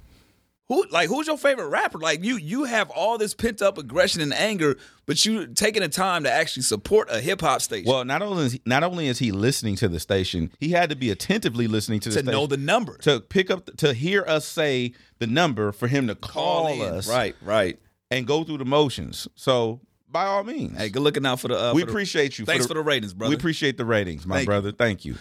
[0.70, 1.98] Who like who's your favorite rapper?
[1.98, 5.88] Like you you have all this pent up aggression and anger, but you taking the
[5.88, 9.08] time to actually support a hip hop station Well, not only is he, not only
[9.08, 12.26] is he listening to the station, he had to be attentively listening to the station.
[12.26, 12.96] to station know the number.
[12.98, 16.80] to pick up to hear us say the number for him to call, in.
[16.94, 17.78] us Right, right.
[18.10, 19.26] and go through the motions.
[19.34, 21.56] So by all means, Hey, good looking out for the.
[21.70, 22.44] Uh, we for the- appreciate you.
[22.46, 23.30] Thanks for the ratings, brother.
[23.30, 24.46] We appreciate the ratings, my Thank you.
[24.46, 24.70] brother.
[24.72, 25.16] Thank you.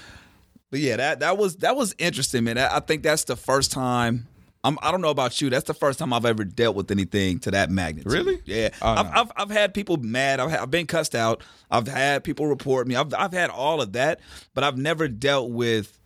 [0.70, 2.60] But yeah, that that was that was interesting, man.
[2.60, 4.28] I I think that's the first time.
[4.64, 5.50] I'm, I don't know about you.
[5.50, 8.12] That's the first time I've ever dealt with anything to that magnitude.
[8.12, 8.42] Really?
[8.46, 8.70] Yeah.
[8.82, 9.12] Oh, I've, no.
[9.22, 10.40] I've I've had people mad.
[10.40, 11.44] I've, I've been cussed out.
[11.72, 12.96] I've had people report me.
[12.96, 14.20] I've I've had all of that,
[14.54, 15.98] but I've never dealt with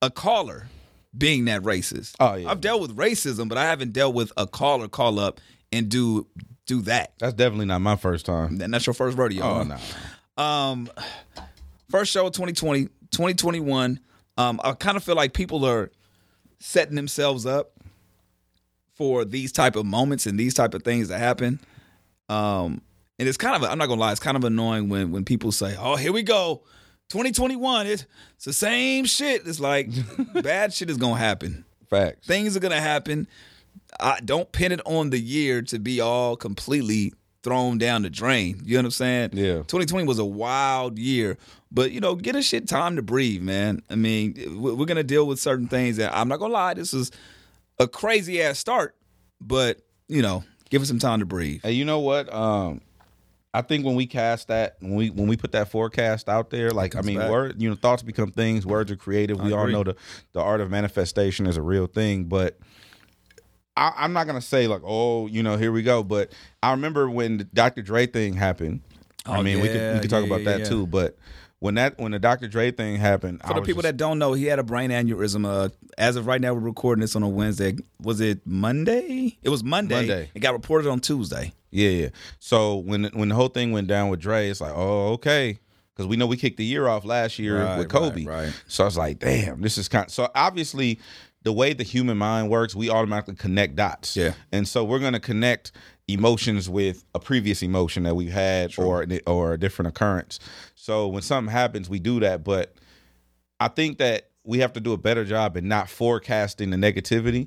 [0.00, 0.68] a caller
[1.16, 2.14] being that racist.
[2.20, 2.50] Oh, yeah.
[2.50, 5.40] I've dealt with racism, but I haven't dealt with a caller call up
[5.72, 6.26] and do
[6.66, 7.12] do that.
[7.18, 8.60] That's definitely not my first time.
[8.60, 9.44] And that's your first rodeo.
[9.44, 10.42] Oh no.
[10.42, 10.90] Um,
[11.90, 14.00] first show of 2020, 2021.
[14.38, 15.90] Um, I kind of feel like people are
[16.58, 17.72] setting themselves up
[18.94, 21.60] for these type of moments and these type of things to happen.
[22.28, 22.80] Um,
[23.18, 25.52] and it's kind of I'm not gonna lie, it's kind of annoying when when people
[25.52, 26.62] say, "Oh, here we go,
[27.10, 27.86] 2021.
[27.86, 29.90] It's, it's the same shit." It's like
[30.42, 31.64] bad shit is gonna happen.
[31.88, 32.26] Facts.
[32.26, 33.28] Things are gonna happen.
[34.00, 37.14] I don't pin it on the year to be all completely
[37.46, 38.60] thrown down the drain.
[38.64, 39.30] You know what I'm saying?
[39.34, 39.54] Yeah.
[39.68, 41.38] 2020 was a wild year,
[41.70, 43.82] but you know, get a shit time to breathe, man.
[43.88, 46.92] I mean, we- we're gonna deal with certain things, and I'm not gonna lie, this
[46.92, 47.12] is
[47.78, 48.96] a crazy ass start,
[49.40, 49.78] but
[50.08, 51.60] you know, give it some time to breathe.
[51.62, 52.32] Hey, you know what?
[52.34, 52.80] Um,
[53.54, 56.70] I think when we cast that, when we when we put that forecast out there,
[56.72, 57.30] like I mean, back.
[57.30, 58.66] word, you know, thoughts become things.
[58.66, 59.38] Words are creative.
[59.40, 59.94] we all know the
[60.32, 62.58] the art of manifestation is a real thing, but.
[63.76, 66.02] I, I'm not gonna say like, oh, you know, here we go.
[66.02, 67.82] But I remember when the Dr.
[67.82, 68.80] Dre thing happened.
[69.26, 70.64] I Oh, mean, we could we could talk yeah, about that yeah.
[70.66, 70.86] too.
[70.86, 71.16] But
[71.58, 72.46] when that when the Dr.
[72.48, 75.44] Dre thing happened, For the people that don't know, he had a brain aneurysm.
[75.46, 77.76] Uh, as of right now, we're recording this on a Wednesday.
[78.00, 79.36] Was it Monday?
[79.42, 79.94] It was Monday.
[79.96, 80.30] Monday.
[80.34, 81.52] It got reported on Tuesday.
[81.70, 82.08] Yeah, yeah.
[82.38, 85.58] So when when the whole thing went down with Dre, it's like, oh, okay,
[85.94, 88.24] because we know we kicked the year off last year Right, with Kobe.
[88.24, 88.62] right, right.
[88.68, 90.10] So I was like, damn, this is kind.
[90.10, 91.00] so obviously,
[91.46, 94.16] the way the human mind works, we automatically connect dots.
[94.16, 94.32] Yeah.
[94.50, 95.70] And so we're gonna connect
[96.08, 100.40] emotions with a previous emotion that we've had or or a different occurrence.
[100.74, 102.42] So when something happens, we do that.
[102.42, 102.74] But
[103.60, 107.46] I think that we have to do a better job in not forecasting the negativity.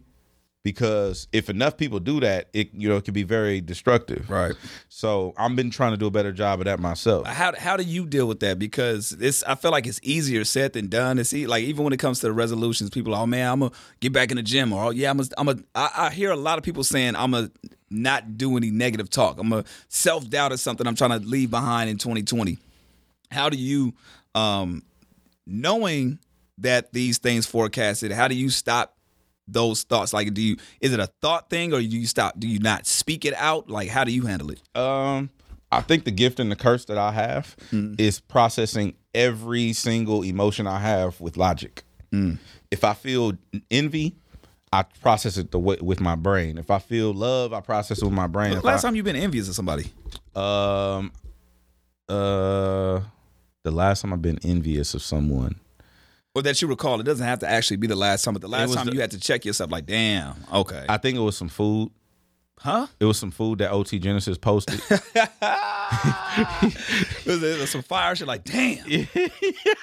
[0.61, 4.29] Because if enough people do that, it you know it can be very destructive.
[4.29, 4.55] Right.
[4.89, 7.25] So I've been trying to do a better job of that myself.
[7.27, 8.59] How how do you deal with that?
[8.59, 11.17] Because it's I feel like it's easier said than done.
[11.17, 13.59] It's e- like even when it comes to the resolutions, people are, oh man, I'm
[13.61, 16.09] gonna get back in the gym, or oh yeah, I'm a, I'm a I, I
[16.09, 17.49] hear a lot of people saying I'm a
[17.89, 19.39] not do any negative talk.
[19.39, 22.57] I'm a self doubt is something I'm trying to leave behind in 2020.
[23.31, 23.93] How do you,
[24.35, 24.83] um,
[25.45, 26.19] knowing
[26.57, 28.95] that these things forecasted, how do you stop
[29.51, 30.13] those thoughts?
[30.13, 32.39] Like, do you is it a thought thing, or do you stop?
[32.39, 33.69] Do you not speak it out?
[33.69, 34.61] Like, how do you handle it?
[34.77, 35.29] Um,
[35.71, 40.65] I think the gift and the curse that I have is processing every single emotion
[40.67, 41.83] I have with logic.
[42.71, 43.33] If I feel
[43.69, 44.15] envy,
[44.73, 46.57] I process it the way, with my brain.
[46.57, 48.53] If I feel love, I process it with my brain.
[48.53, 49.91] If Last I- time you've been envious of somebody?
[50.35, 51.11] um,
[52.07, 53.01] uh,
[53.63, 55.59] the last time I've been envious of someone.
[56.39, 56.99] Or that you recall.
[56.99, 59.01] It doesn't have to actually be the last time, but the last time the- you
[59.01, 61.91] had to check yourself, like, damn, okay, I think it was some food.
[62.61, 62.87] Huh?
[62.99, 64.81] It was some food that OT Genasis posted.
[67.25, 68.85] There's, there's some fire shit, like, damn.
[68.87, 69.31] is, it,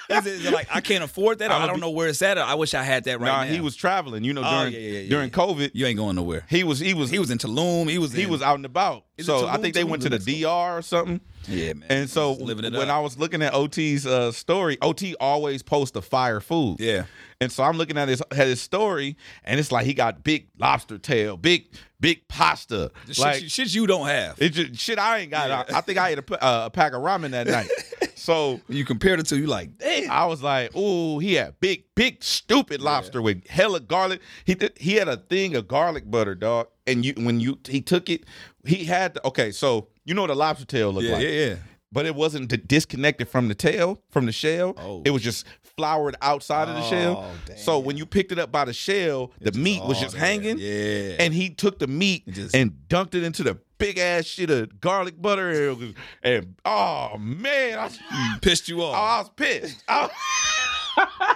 [0.09, 1.49] is it like I can't afford that?
[1.49, 2.37] Or I'ma I don't be- know where it's at.
[2.37, 3.51] Or I wish I had that right nah, now.
[3.51, 4.23] he was traveling.
[4.23, 5.29] You know, Oh, during yeah, yeah, yeah, during.
[5.31, 6.45] COVID, You ain't going nowhere.
[6.49, 7.89] he was he was He was in Tulum.
[7.89, 8.13] He was.
[8.13, 9.03] he in- was out and about.
[9.17, 11.19] It So I think they went to the DR or something.
[11.47, 11.87] Yeah, man.
[11.89, 12.87] And so it when up.
[12.89, 16.77] I was looking at OT's uh, story, OT always posts the fire food.
[16.79, 17.05] Yeah.
[17.39, 20.47] And so I'm looking at his at his story, and it's like he got big
[20.57, 21.67] lobster tail, big
[21.99, 24.41] big pasta, The like shit, shit you don't have.
[24.41, 25.51] it just shit I ain't got.
[25.71, 27.69] I, I think I ate a, uh, a pack of ramen that night.
[28.15, 30.11] So you compared it to, you like, damn.
[30.11, 34.19] I was like, "Ooh, he had big, big, stupid lobster with hella garlic.
[34.43, 36.67] He did, he had a thing of garlic butter, dog.
[36.85, 38.25] And you when you he took it,
[38.65, 39.51] he had the, okay.
[39.51, 41.23] So you know what a lobster tail look Yeah, like?
[41.23, 41.55] yeah, yeah.
[41.91, 44.75] But it wasn't d- disconnected from the tail, from the shell.
[44.77, 45.01] Oh.
[45.05, 45.45] It was just
[45.77, 47.25] floured outside of the shell.
[47.49, 50.57] Oh, So when you picked it up by the shell, the meat was just hanging.
[50.59, 51.15] Yeah.
[51.19, 54.81] And he took the meat just- and dunked it into the big ass shit of
[54.81, 55.69] garlic butter.
[55.69, 57.79] And, and oh man,
[58.11, 58.95] I, pissed you off.
[58.95, 58.99] Oh.
[58.99, 59.83] I was pissed.
[59.87, 61.35] I,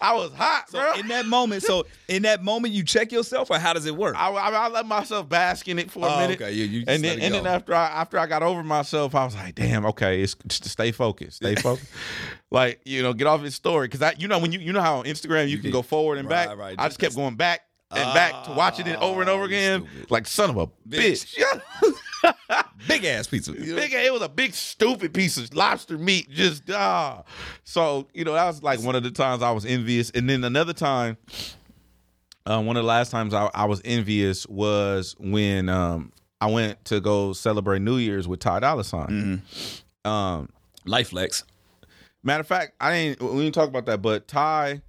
[0.00, 0.92] I was hot, so bro.
[0.94, 4.14] in that moment, so in that moment, you check yourself, or how does it work?
[4.18, 6.40] I, I, I let myself bask in it for a Oh, minute.
[6.40, 6.52] okay.
[6.52, 9.34] You- you and then and then after I after I got over myself, I was
[9.34, 11.90] like, damn, okay, it's just stay focused, stay focused.
[12.50, 14.80] like you know, get off his story because I, you know, when you you know
[14.82, 16.58] how on Instagram you, can can- go forward and right, back.
[16.58, 16.74] right.
[16.78, 19.86] I just kept going back and back to watching it over and over Ah, again.
[19.90, 20.10] stupid.
[20.10, 21.36] Like son of a bitch.
[21.36, 21.60] Bitch.
[22.88, 23.52] Big ass pizza.
[23.52, 26.28] Big, it was a big stupid piece of lobster meat.
[26.30, 27.22] Just ah,
[27.64, 30.42] so you know that was like one of the times I was envious, and then
[30.44, 31.16] another time,
[32.46, 36.84] uh, one of the last times I, I was envious was when um, I went
[36.86, 39.42] to go celebrate New Year's with Ty Dolla Sign.
[40.04, 40.48] Um,
[40.84, 41.44] Life flex.
[42.24, 43.22] matter of fact, I didn't.
[43.22, 44.82] We didn't talk about that, but Ty.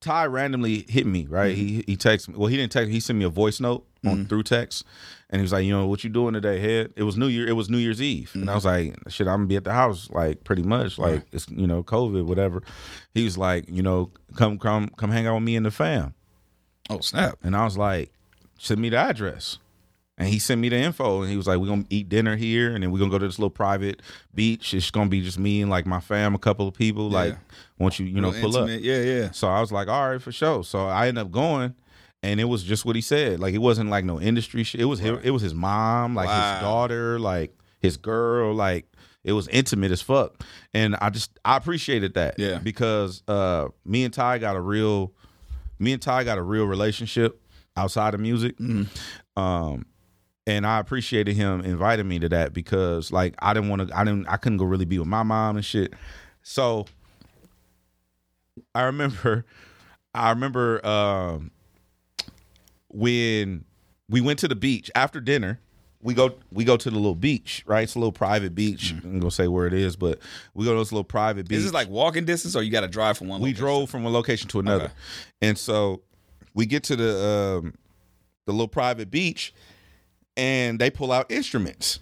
[0.00, 1.56] Ty randomly hit me, right?
[1.56, 2.34] He he texted me.
[2.36, 2.94] Well, he didn't text me.
[2.94, 4.84] He sent me a voice note on through text,
[5.30, 7.46] and he was like, "You know what you doing today, head?" It was New Year.
[7.46, 8.88] It was New Year's Eve, and I was mm-hmm.
[9.04, 11.82] like, "Shit, I'm gonna be at the house, like pretty much, like it's you know
[11.82, 12.62] COVID, whatever."
[13.14, 16.14] He was like, "You know, come come come hang out with me and the fam,"
[16.88, 17.38] Oh snap!
[17.42, 18.12] and I was like,
[18.58, 19.58] "Send me the address."
[20.20, 22.74] And he sent me the info, and he was like, "We're gonna eat dinner here,
[22.74, 24.02] and then we're gonna go to this little private
[24.34, 24.74] beach.
[24.74, 27.08] It's gonna be just me and like my fam, a couple of people.
[27.08, 27.36] Like,
[27.78, 29.30] once you you know Real pull up." Yeah, yeah.
[29.30, 30.64] So I was like, all right, for sure.
[30.64, 31.74] So I ended up going,
[32.22, 33.40] and it was just what he said.
[33.40, 34.80] Like it wasn't like no industry shit.
[34.80, 36.52] It was his, it was his mom, like Wow.
[36.54, 38.86] his daughter, like his girl, like
[39.24, 40.42] it was intimate as fuck.
[40.74, 42.36] And I just I appreciated that.
[42.38, 42.58] Yeah.
[42.58, 45.12] Because uh me and Ty got a real
[45.78, 47.40] me and Ty got a real relationship
[47.76, 48.56] outside of music.
[48.58, 49.40] Mm-hmm.
[49.40, 49.86] Um
[50.46, 54.02] and I appreciated him inviting me to that because like I didn't want to I
[54.04, 55.92] didn't I couldn't go really be with my mom and shit.
[56.42, 56.86] So
[58.74, 59.44] I remember
[60.14, 61.50] I remember um
[62.90, 63.64] when
[64.08, 65.60] we went to the beach after dinner.
[66.00, 67.82] We go we go to the little beach, right?
[67.82, 68.92] It's a little private beach.
[69.02, 70.20] I'm gonna say where it is, but
[70.54, 71.58] we go to this little private beach.
[71.58, 73.40] Is this like walking distance, or you got to drive from one?
[73.40, 73.60] we location?
[73.64, 74.92] drove from one location to another, Okay.
[75.42, 76.02] and so
[76.54, 77.74] we get to the um,
[78.46, 79.52] the little private beach,
[80.36, 81.98] and they pull out instruments,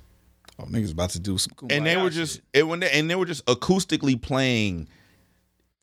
[0.59, 1.55] Oh, niggas about to do some.
[1.71, 2.13] and they were shit.
[2.13, 4.89] just it when they, and they were just acoustically playing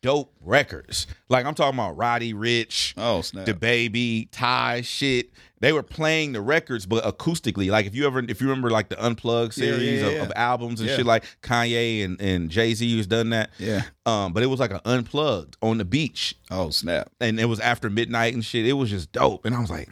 [0.04, 1.08] dope records.
[1.30, 3.46] Like I'm talking about Roddy Ricch, Oh snap!
[3.48, 5.32] the baby, Ty shit.
[5.60, 7.72] They were playing the records, but acoustically.
[7.72, 10.24] Like if you ever, if you remember, like the unplugged Yeah, yeah, series yeah, of,
[10.28, 10.98] of albums and Yeah.
[10.98, 13.50] shit, like Kanye and, and Jay Z has done that.
[13.58, 13.84] Yeah.
[14.06, 17.10] Um, but it was like an unplugged on the beach, Oh snap!
[17.22, 18.68] and it was after midnight and shit.
[18.68, 19.88] It was just dope, and I was like,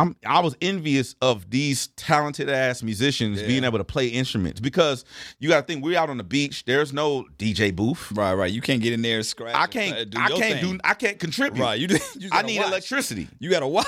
[0.00, 5.04] I'm I was envious of these talented ass musicians being able to play instruments because
[5.38, 6.64] you got to think we're out on the beach.
[6.64, 8.10] There's no DJ booth.
[8.12, 8.50] Right, right.
[8.50, 9.54] You can't get in there and scratch.
[9.54, 10.10] I can't.
[10.10, 10.72] do I can't thing.
[10.76, 10.80] do.
[10.82, 11.62] I can't contribute.
[11.62, 11.88] Right, you.
[12.18, 12.68] you I need watch.
[12.68, 13.28] electricity.
[13.38, 13.86] You gotta watch.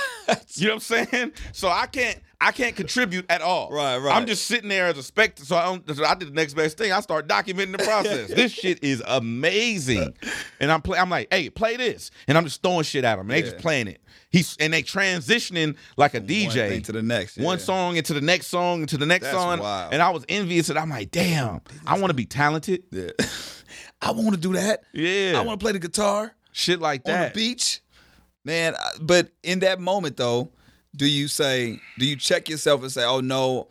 [0.57, 1.33] You know what I'm saying?
[1.53, 3.71] So I can't I can't contribute at all.
[3.71, 4.17] Right, right.
[4.17, 5.47] I'm just sitting there as a spectator.
[5.47, 6.91] So I, don't, so I did the next best thing.
[6.93, 8.29] I start documenting the process.
[8.29, 10.15] this shit is amazing.
[10.59, 12.11] And I'm play, I'm like, hey, play this.
[12.27, 13.31] And I'm just throwing shit at them.
[13.31, 14.01] And they just playing it.
[14.31, 16.83] He's and they transitioning like a DJ.
[16.85, 19.59] to the next, One song into the next song into the next That's song.
[19.61, 19.93] wild.
[19.93, 22.83] And I was envious and I'm like, damn, I want to be talented.
[22.91, 23.11] Yeah.
[24.03, 24.83] I want to do that.
[24.93, 25.35] Yeah.
[25.37, 27.35] I want to play the guitar Shit like on that.
[27.35, 27.81] the beach,
[28.45, 28.75] man.
[29.01, 30.51] But in that moment, though,
[30.95, 33.69] do you say, do you check yourself and say, "Oh no,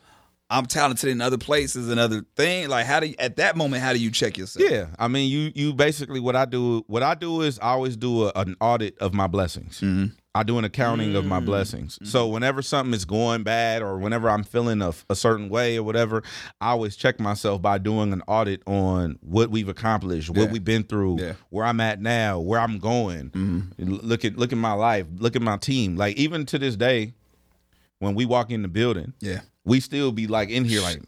[0.49, 2.69] I'm talented in other places and other thing"?
[2.69, 4.69] Like, how do you, at that moment, how do you check yourself?
[4.69, 6.83] Yeah, I mean, you you basically what I do.
[6.87, 9.81] What I do is I always do a, an audit of my blessings.
[9.81, 10.15] Mm-hmm.
[10.33, 11.45] I do an accounting of my mm.
[11.45, 11.99] blessings.
[12.03, 12.33] So mm-hmm.
[12.33, 16.23] whenever something is going bad or whenever I'm feeling a, a certain way or whatever,
[16.61, 20.51] I always check myself by doing an audit on what we've accomplished, what Yeah.
[20.51, 21.33] we've been through, Yeah.
[21.49, 23.31] where I'm at now, where I'm going.
[23.31, 23.93] Mm-hmm.
[23.93, 25.97] L- Look at look at my life, look at my team.
[25.97, 27.13] Like even to this day,
[27.99, 29.41] when we walk in the building, yeah.
[29.65, 31.01] we still be like in here like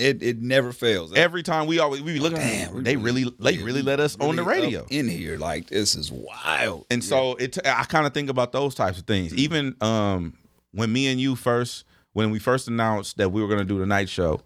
[0.00, 1.12] It it never fails.
[1.14, 2.34] every time we always we look.
[2.34, 4.86] Damn, they really they yeah, really let us on the radio.
[4.90, 5.36] in here.
[5.38, 6.86] Like this is wild.
[6.90, 9.32] And so it I kind of think about those types of things.
[9.32, 9.40] Mm-hmm.
[9.40, 10.38] Even um
[10.72, 13.78] when me and you first when we first announced that we were going to do
[13.78, 14.40] the night show.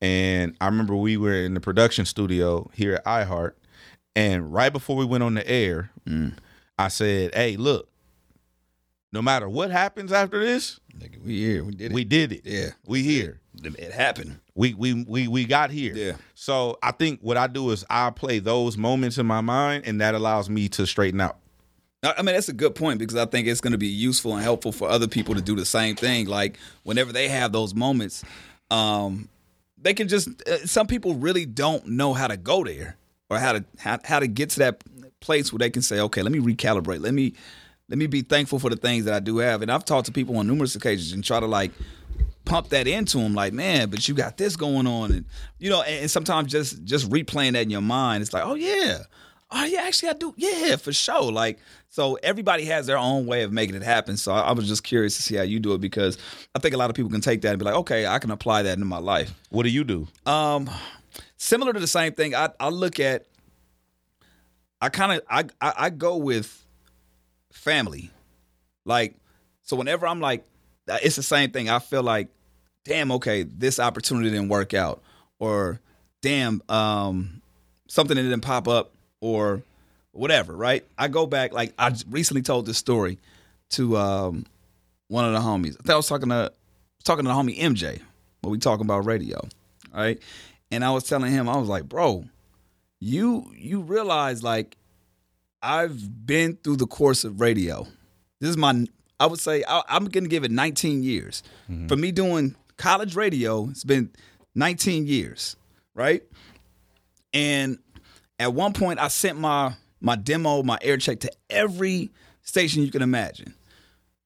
[0.00, 3.52] And I remember we were in the production studio here at iHeart
[4.16, 6.34] and right before we went on the air, Mm.
[6.78, 7.88] I said, "Hey, look.
[9.12, 11.64] No matter what happens after this, Nigga, we here.
[11.64, 11.94] We did it.
[11.94, 12.42] we did it.
[12.44, 12.70] Yeah.
[12.86, 13.40] We here.
[13.62, 14.40] It happened.
[14.54, 15.94] We we we we got here.
[15.94, 16.12] Yeah.
[16.34, 20.00] So I think what I do is I play those moments in my mind, and
[20.00, 21.38] that allows me to straighten out.
[22.02, 24.34] I I mean, that's a good point because I think it's going to be useful
[24.34, 26.26] and helpful for other people to do the same thing.
[26.26, 28.24] Like whenever they have those moments,
[28.70, 29.28] um,
[29.78, 30.28] they can just.
[30.48, 32.96] Uh, some people really don't know how to go there
[33.28, 34.82] or how to how, how to get to that
[35.20, 37.00] place where they can say, okay, let me recalibrate.
[37.00, 37.34] Let me
[37.90, 39.60] let me be thankful for the things that I do have.
[39.60, 41.72] And I've talked to people on numerous occasions and try to like
[42.46, 45.24] pump that into them like man but you got this going on and
[45.58, 48.54] you know and, and sometimes just just replaying that in your mind it's like oh
[48.54, 49.00] yeah
[49.52, 51.58] oh yeah actually i do yeah for sure like
[51.90, 54.82] so everybody has their own way of making it happen so I, I was just
[54.82, 56.18] curious to see how you do it because
[56.56, 58.30] i think a lot of people can take that and be like okay i can
[58.32, 60.08] apply that into my life What do you do?
[60.26, 60.68] um,
[61.36, 62.34] similar to the same thing.
[62.34, 63.26] I I look at.
[64.80, 66.59] I kind of I, I I go with
[67.52, 68.10] family,
[68.84, 69.14] like
[69.62, 69.76] so.
[69.76, 70.44] Whenever I'm like,
[70.86, 71.68] it's the same thing.
[71.68, 72.28] I feel like,
[72.84, 75.02] damn, okay, this opportunity didn't work out,
[75.38, 75.80] or
[76.22, 77.42] damn, um,
[77.88, 79.62] something that didn't pop up, or
[80.12, 80.54] whatever.
[80.54, 80.84] Right?
[80.98, 81.52] I go back.
[81.52, 83.18] Like I recently told this story
[83.70, 84.46] to um
[85.08, 85.76] one of the homies.
[85.88, 86.52] I I was talking to
[87.04, 88.00] talking to the homie MJ,
[88.42, 89.40] but we talking about radio,
[89.94, 90.20] right?
[90.70, 92.24] And I was telling him, I was like, bro,
[93.00, 94.76] you you realize like
[95.62, 97.86] I've been through the course of radio.
[98.40, 98.86] This is my
[99.18, 101.42] I would say I, I'm gonna give it 19 years.
[101.88, 104.10] For me doing college radio, it's been
[104.54, 105.56] 19 years,
[105.94, 106.22] right?
[107.32, 107.78] And
[108.38, 112.10] at one point, I sent my my demo, my air check to every
[112.42, 113.54] station you can imagine.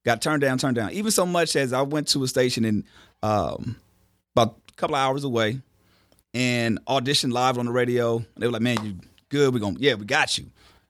[0.05, 0.91] Got turned down, turned down.
[0.91, 2.85] Even so much as I went to a station in
[3.23, 3.75] um,
[4.35, 5.61] about a couple of hours away
[6.33, 8.23] and auditioned live on the radio.
[8.37, 8.95] They were like, "Man, you
[9.29, 9.53] good?
[9.53, 10.45] We gonna yeah, we got you."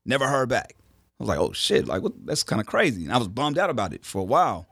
[0.06, 0.76] Never heard back.
[1.20, 2.14] I was like, "Oh shit!" Like, what?
[2.26, 3.04] That's kind of crazy.
[3.04, 4.68] And I was bummed out about it for a while.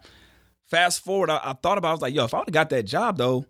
[0.66, 1.90] Fast forward, I, I thought about.
[1.90, 3.46] it, I was like, "Yo, if I would have got that job though,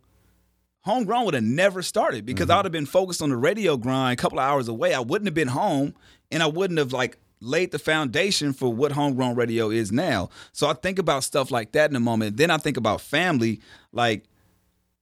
[0.84, 2.52] homegrown would have never started because mm-hmm.
[2.52, 4.94] I would have been focused on the radio grind a couple of hours away.
[4.94, 5.96] I wouldn't have been home
[6.32, 10.30] and I wouldn't have like laid the foundation for what homegrown radio is now.
[10.52, 12.38] So I think about stuff like that in a moment.
[12.38, 14.24] Then I think about family, like,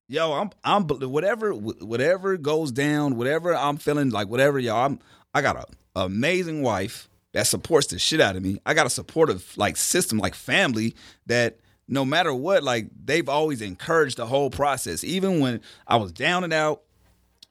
[0.07, 4.99] yo, I'm I'm whatever whatever goes down, whatever I'm feeling like whatever, y'all, I'm
[5.33, 8.59] I got a amazing wife that supports the shit out of me.
[8.65, 10.95] I got a supportive like system, like family
[11.27, 15.03] that no matter what, like they've always encouraged the whole process.
[15.03, 16.81] Even when I was down and out,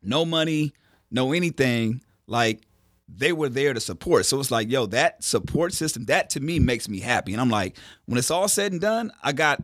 [0.03, 0.73] no money,
[1.11, 2.63] no anything, like
[3.09, 4.27] they were there to support.
[4.27, 7.33] So it's like, yo, that support system, that to me makes me happy.
[7.33, 7.77] And I'm like,
[8.07, 9.63] when it's all said and done, I got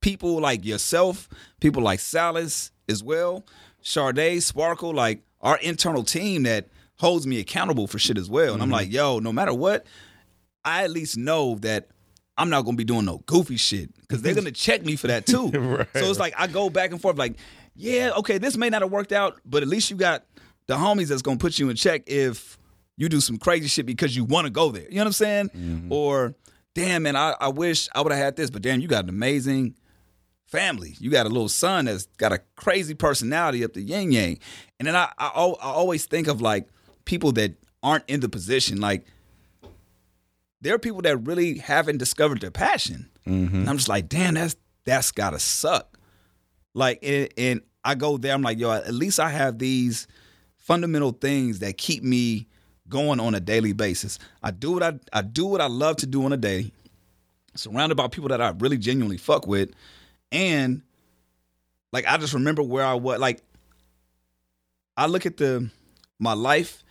[0.00, 1.28] people like yourself,
[1.60, 3.44] people like Salas as well,
[3.80, 6.66] Sade, Sparkle, like our internal team that
[6.98, 8.54] holds me accountable for shit as well.
[8.54, 8.74] And I'm mm-hmm.
[8.74, 9.86] like, yo, no matter what,
[10.64, 11.88] I at least know that
[12.36, 15.26] I'm not gonna be doing no goofy shit because they're gonna check me for that
[15.26, 15.50] too.
[15.94, 17.36] so it's like I go back and forth, like,
[17.74, 20.24] yeah, okay, this may not have worked out, but at least you got
[20.66, 22.58] the homies that's gonna put you in check if
[22.96, 24.88] you do some crazy shit because you want to go there.
[24.88, 25.48] You know what I'm saying?
[25.50, 25.92] Mm-hmm.
[25.92, 26.34] Or
[26.74, 29.10] damn, man, I, I wish I would have had this, but damn, you got an
[29.10, 29.74] amazing
[30.46, 30.94] family.
[30.98, 34.38] You got a little son that's got a crazy personality up the yin yang.
[34.78, 36.68] And then I, I, I always think of like
[37.04, 38.80] people that aren't in the position.
[38.80, 39.06] Like
[40.60, 43.10] there are people that really haven't discovered their passion.
[43.26, 43.56] Mm-hmm.
[43.56, 45.98] And I'm just like, damn, that's that's gotta suck.
[46.74, 50.06] Like, and, and I go there, I'm like, yo, at least I have these
[50.56, 52.46] fundamental things that keep me
[52.88, 54.18] going on a daily basis.
[54.42, 56.72] I do what I I do what I love to do on a day.
[57.54, 59.70] Surrounded by people that I really genuinely fuck with,
[60.30, 60.80] and
[61.92, 63.18] like I just remember where I was.
[63.18, 63.42] Like
[64.96, 65.68] I look at the
[66.18, 66.82] my life,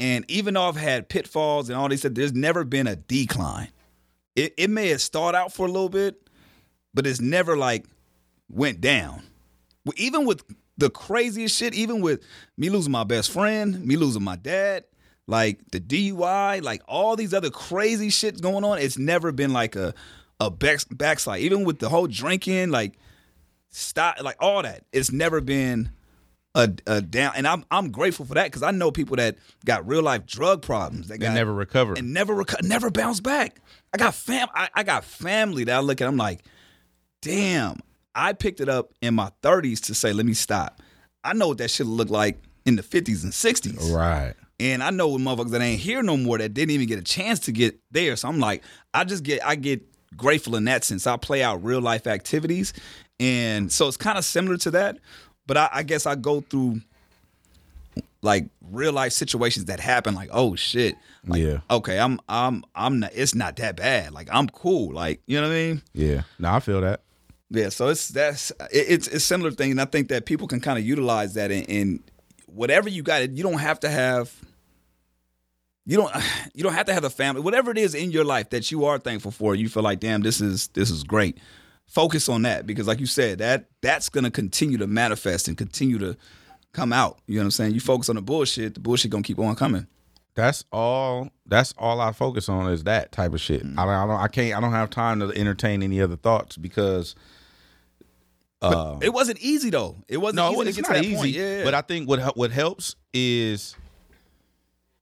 [0.00, 3.68] and even though I've had pitfalls and all these, there's never been a decline.
[4.36, 6.28] It it may have started out for a little bit,
[6.94, 7.86] but it's never like
[8.48, 9.22] went down.
[9.96, 10.42] Even with
[10.76, 12.22] the craziest shit, even with
[12.56, 14.84] me losing my best friend, me losing my dad,
[15.26, 19.74] like the DUI, like all these other crazy shit going on, it's never been like
[19.76, 19.94] a
[20.40, 21.40] a back, backslide.
[21.40, 22.96] Even with the whole drinking, like
[23.70, 25.90] stop, like all that, it's never been
[26.54, 27.32] a, a down.
[27.36, 30.62] And I'm I'm grateful for that because I know people that got real life drug
[30.62, 31.94] problems that got never recover.
[31.94, 33.60] and never reco- never bounce back.
[33.92, 34.48] I got fam.
[34.54, 36.08] I, I got family that I look at.
[36.08, 36.44] I'm like,
[37.22, 37.80] damn.
[38.14, 40.82] I picked it up in my 30s to say, let me stop.
[41.22, 43.94] I know what that shit looked like in the 50s and 60s.
[43.94, 44.34] Right.
[44.58, 47.02] And I know with motherfuckers that ain't here no more that didn't even get a
[47.02, 48.16] chance to get there.
[48.16, 49.82] So I'm like, I just get I get
[50.16, 51.06] grateful in that sense.
[51.06, 52.72] I play out real life activities.
[53.20, 54.98] And so it's kind of similar to that.
[55.48, 56.82] But I, I guess I go through
[58.22, 60.94] like real life situations that happen, like, oh shit.
[61.26, 61.58] Like, Yeah.
[61.70, 64.12] Okay, I'm I'm I'm not it's not that bad.
[64.12, 64.92] Like I'm cool.
[64.92, 65.82] Like, you know what I mean?
[65.94, 66.22] Yeah.
[66.38, 67.00] No, I feel that.
[67.50, 70.46] Yeah, so it's that's it, it's it's a similar thing, and I think that people
[70.46, 72.04] can kind of utilize that in, in
[72.46, 73.30] whatever you got.
[73.30, 74.32] You don't have to have
[75.86, 76.14] you don't
[76.54, 78.84] you don't have to have a family, whatever it is in your life that you
[78.84, 79.54] are thankful for.
[79.54, 81.38] You feel like, damn, this is this is great.
[81.88, 85.98] Focus on that because, like you said, that that's gonna continue to manifest and continue
[85.98, 86.16] to
[86.72, 87.18] come out.
[87.26, 87.74] You know what I'm saying?
[87.74, 89.86] You focus on the bullshit, the bullshit gonna keep on coming.
[90.34, 91.30] That's all.
[91.46, 93.64] That's all I focus on is that type of shit.
[93.64, 93.78] Mm.
[93.78, 94.20] I, don't, I don't.
[94.20, 94.56] I can't.
[94.56, 97.14] I don't have time to entertain any other thoughts because.
[98.60, 99.96] Uh, It wasn't easy though.
[100.08, 101.16] It wasn't no, easy to it's not to that easy.
[101.16, 101.30] point.
[101.30, 103.76] Yeah, But I think what what helps is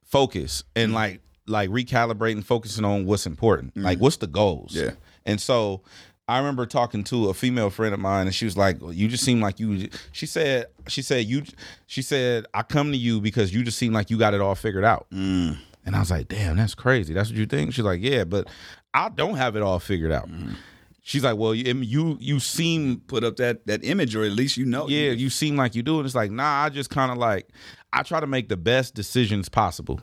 [0.04, 0.94] focus and Mm.
[0.94, 3.76] like like recalibrating, focusing on what's important.
[3.76, 4.72] Like what's the goals?
[4.74, 4.84] Mm.
[4.84, 4.90] Yeah.
[5.24, 5.82] And so
[6.28, 9.06] I remember talking to a female friend of mine, and she was like, well, "You
[9.06, 11.44] just seem like you." She said, "She said you."
[11.86, 14.56] She said, "I come to you because you just seem like you got it all
[14.56, 15.56] figured out." Mm.
[15.84, 17.14] And I was like, "Damn, that's crazy.
[17.14, 18.48] That's what you think?" She's like, "Yeah, but
[18.92, 20.56] I don't have it all figured out." Mm.
[21.02, 24.56] She's like, "Well, you you you seem put up that that image, or at least
[24.56, 24.88] you know.
[24.88, 25.98] yeah, you seem like you do.
[25.98, 27.48] And it's like, nah, I just kind of like,
[27.92, 30.00] I try to make the best decisions possible.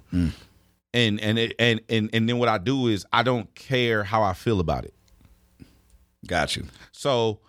[0.93, 4.23] And and it, and and and then what I do is I don't care how
[4.23, 4.93] I feel about it.
[6.27, 6.65] Got you.
[6.91, 7.39] So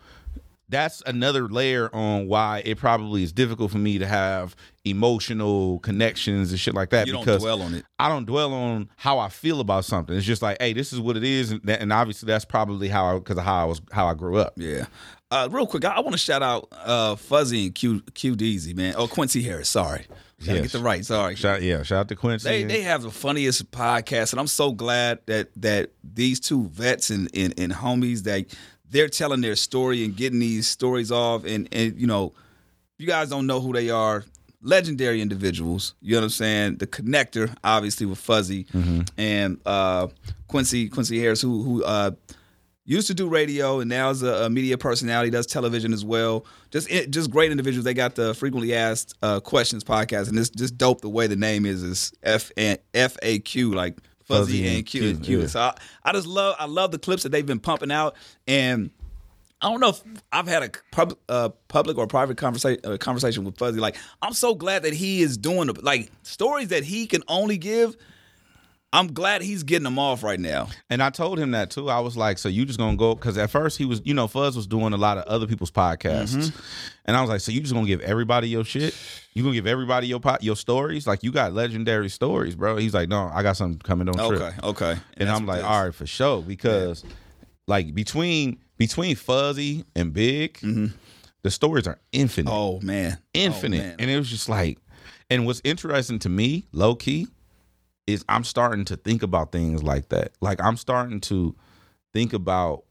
[0.69, 6.51] that's another layer on why it probably is difficult for me to have emotional connections
[6.51, 7.85] and shit like that You don't because dwell on it.
[7.99, 10.17] I don't dwell on how I feel about something.
[10.17, 12.89] It's just like, hey, this is what it is, and, that, and obviously that's probably
[12.89, 14.55] how I because of how I was how I grew up.
[14.57, 14.87] Yeah.
[15.31, 18.75] Uh, real quick, I, I want to shout out uh, Fuzzy and Q Q Deezy,
[18.77, 18.95] man.
[18.97, 19.69] Oh, Quincy Harris.
[19.69, 20.07] Sorry,
[20.41, 20.63] gotta Yes.
[20.63, 21.05] get the right.
[21.05, 21.35] Sorry.
[21.35, 22.49] Shout yeah, shout out to Quincy.
[22.49, 27.11] They they have the funniest podcast, and I'm so glad that that these two vets
[27.11, 28.47] and and, and homies that
[28.89, 31.45] they're telling their story and getting these stories off.
[31.45, 32.33] And and you know,
[32.97, 34.25] if you guys don't know who they are.
[34.67, 35.93] Legendary individuals.
[36.01, 36.77] You know what I'm saying?
[36.77, 38.67] The connector, obviously, with Fuzzy
[39.19, 40.07] and uh,
[40.49, 42.13] Quincy Quincy Harris, who who uh,
[42.85, 46.47] used to do radio and now is a, a media personality, does television as well.
[46.71, 47.85] Just it, just great individuals.
[47.85, 51.01] They got the frequently asked uh, questions podcast, and it's just dope.
[51.01, 54.87] The way the name is is F and F A Q like fuzzy, Fuzzy and
[54.87, 55.01] Q.
[55.01, 55.41] Q, and Q.
[55.41, 55.47] yeah.
[55.47, 55.75] So I,
[56.05, 58.17] I just love I love the clips that they've been pumping out
[58.47, 58.91] and.
[59.63, 63.45] I don't know if I've had a pub, uh, public or private conversation uh, conversation
[63.45, 63.81] with Fuzzy.
[63.81, 67.57] Like, I'm so glad that he is doing the, like stories that he can only
[67.57, 67.97] give.
[68.95, 70.69] I'm glad he's getting them off right now.
[70.89, 71.91] And I told him that too.
[71.91, 74.29] I was like, "So you just gonna go?" Because at first he was, you know,
[74.29, 76.57] Fuzz was doing a lot of other people's podcasts, Mm-hmm.
[77.07, 78.95] and I was like, "So you just gonna give everybody your shit?
[79.35, 81.07] You gonna give everybody your pot, your stories?
[81.07, 84.07] Like you got legendary stories, bro?" He's like, "No, I got something coming.
[84.07, 84.97] Don't trip." Okay, okay.
[85.17, 85.65] And I'm like.
[85.65, 87.05] "All right, for sure," because
[87.67, 90.59] like between between Fuzzy and Big,
[91.43, 92.57] the stories are infinite Mm-hmm.
[92.57, 93.81] Oh man, infinite.
[93.81, 93.97] Oh, man.
[93.99, 94.79] and it was just like,
[95.31, 97.27] and what's interesting to me, low key,
[98.07, 100.33] is I'm starting to think about things like that.
[100.41, 101.55] Like I'm starting to
[102.13, 102.85] think about,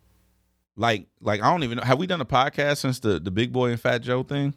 [0.75, 1.83] like, like I don't even know.
[1.83, 4.53] Have we done a podcast since the the Big Boy and Fat Joe thing?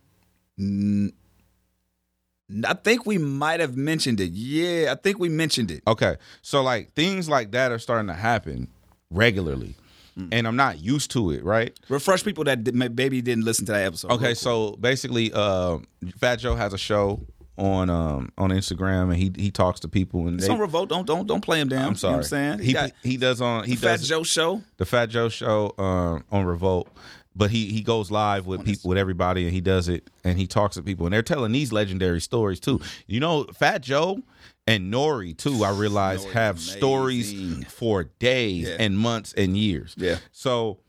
[2.64, 4.30] I think we might have mentioned it.
[4.32, 5.82] Yeah, I think we mentioned it.
[5.86, 8.68] Okay, so like things like that are starting to happen
[9.10, 9.74] regularly,
[10.16, 10.28] Mm.
[10.32, 11.44] and I'm not used to it.
[11.44, 11.78] Right?
[11.88, 14.12] Refresh people that maybe didn't listen to that episode.
[14.12, 15.78] Okay, so basically, uh,
[16.18, 17.20] Fat Joe has a show
[17.58, 20.88] on um on Instagram, and he he talks to people, and on Revolt.
[20.88, 21.84] Don't don't don't play him down.
[21.88, 23.98] I'm sorry, You know what I'm saying he got he does on he the Fat
[23.98, 24.62] does Joe show.
[24.76, 26.88] the Fat Joe show um, on Revolt,
[27.34, 30.46] but he he goes live with people with everybody and he does it and he
[30.46, 32.80] talks to people and they're telling these legendary stories too.
[33.06, 34.20] You know, Fat Joe
[34.66, 35.64] and Nori too.
[35.64, 36.78] I realize have amazing.
[36.78, 38.76] stories for days Yeah.
[38.80, 39.94] and months and years.
[39.96, 40.18] Yeah.
[40.32, 40.80] So,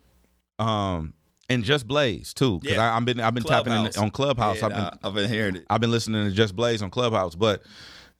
[0.60, 1.14] um,
[1.50, 2.96] and just Blaze too because Yeah.
[2.96, 4.58] I've been I've been tapping in on Clubhouse.
[4.60, 5.66] Yeah, I've been nah, I've been hearing it.
[5.70, 7.64] I've been listening to Just Blaze on Clubhouse, but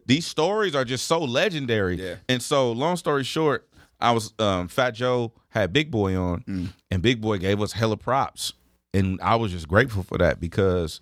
[0.06, 1.96] these stories are just so legendary.
[2.02, 2.16] Yeah.
[2.30, 3.68] And so, long story short,
[4.00, 6.68] I was um, Fat Joe had Big Boy on, Mm.
[6.92, 8.54] and Big Boy gave us hella props,
[8.94, 11.02] and I was just grateful for that because,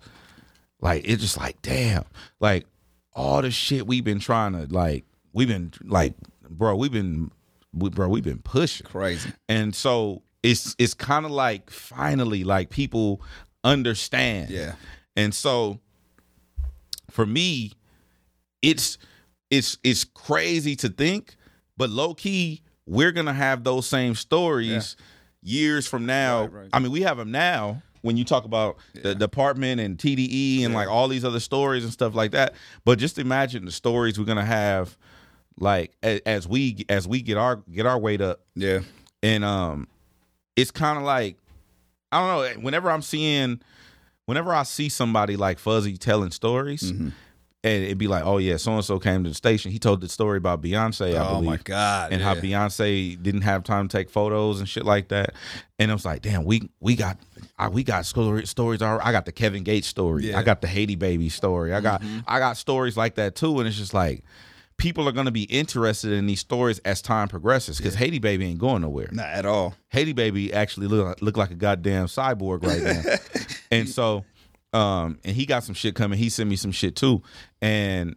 [0.80, 2.04] like, it's just like, damn,
[2.40, 2.66] like
[3.12, 6.14] all the shit we've been trying to like, we've been like,
[6.48, 7.30] bro, we've been,
[7.72, 9.30] we, bro, we've been pushing Crazy.
[9.48, 13.20] and so it's it's kind of like finally like people
[13.64, 14.48] understand.
[14.50, 14.74] Yeah.
[15.16, 15.80] and so
[17.10, 17.72] for me
[18.62, 18.96] it's
[19.50, 21.34] it's it's crazy to think
[21.76, 24.96] but low key we're gonna have those same stories
[25.42, 26.42] years from now.
[26.42, 26.68] Right, right.
[26.72, 30.72] i mean we have them now when you talk about the department and tde and
[30.74, 32.54] like all these other stories and stuff like that.
[32.84, 34.96] But just imagine the stories we're gonna have
[35.58, 38.42] like as, as we as we get our get our weight up.
[38.54, 38.80] Yeah.
[39.24, 39.88] and um
[40.56, 41.36] it's kind of like
[42.10, 43.60] i don't know whenever i'm seeing
[44.24, 46.92] whenever i see somebody like fuzzy telling stories
[47.66, 49.72] and it'd be like, oh yeah, so and so came to the station.
[49.72, 51.46] He told the story about Beyonce, I oh believe.
[51.46, 52.12] my god!
[52.12, 52.34] and yeah.
[52.34, 55.34] how Beyonce didn't have time to take photos and shit like that.
[55.78, 57.18] And I was like, damn, we we got
[57.58, 58.82] I, we got story, stories.
[58.82, 60.28] I got the Kevin Gates story.
[60.28, 60.38] Yeah.
[60.38, 61.74] I got the Haiti Babii story.
[61.74, 62.20] I got Mm-hmm.
[62.28, 63.58] I got stories like that too.
[63.58, 64.22] And it's just like
[64.78, 68.58] people are gonna be interested in these stories as time progresses because Haiti Babii ain't
[68.58, 69.08] going nowhere.
[69.12, 69.74] not at all.
[69.88, 73.16] Haiti Babii actually look like, look like a goddamn cyborg right now.
[73.70, 74.24] and so,
[74.72, 76.18] um, and he got some shit coming.
[76.18, 77.22] He sent me some shit too.
[77.62, 78.16] And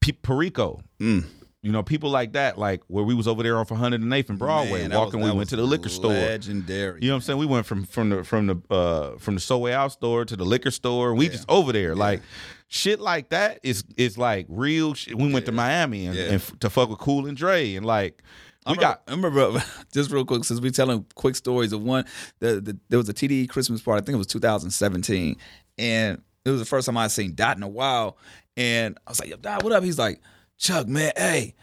[0.00, 1.24] P- Perico, Mm.
[1.64, 4.86] You know, people like that, like where we was over there off 108th and Broadway,
[4.86, 5.20] Man, walking.
[5.20, 6.12] was- we went to the liquor store.
[6.12, 7.00] Legendary.
[7.00, 7.38] You know what I'm saying?
[7.38, 10.36] We went from from the from the uh from the So Way Out store to
[10.36, 11.14] the liquor store.
[11.14, 12.20] We just over there, like
[12.68, 14.94] shit like that is is like real.
[14.94, 15.16] Shit.
[15.16, 16.24] We went to Miami and, Yeah.
[16.34, 18.22] and to fuck with Cool and Dre and like
[18.66, 21.82] we I got remember, I remember just real quick since we telling quick stories of
[21.82, 22.04] one.
[22.40, 24.02] The, the there was a TDE Christmas party.
[24.02, 25.36] I think it was 2017,
[25.78, 28.16] and it was the first time I seen Dot in a while.
[28.56, 30.20] And I was like, "Yo, Dot, what up?" He's like,
[30.58, 31.54] "Chuck, man, hey,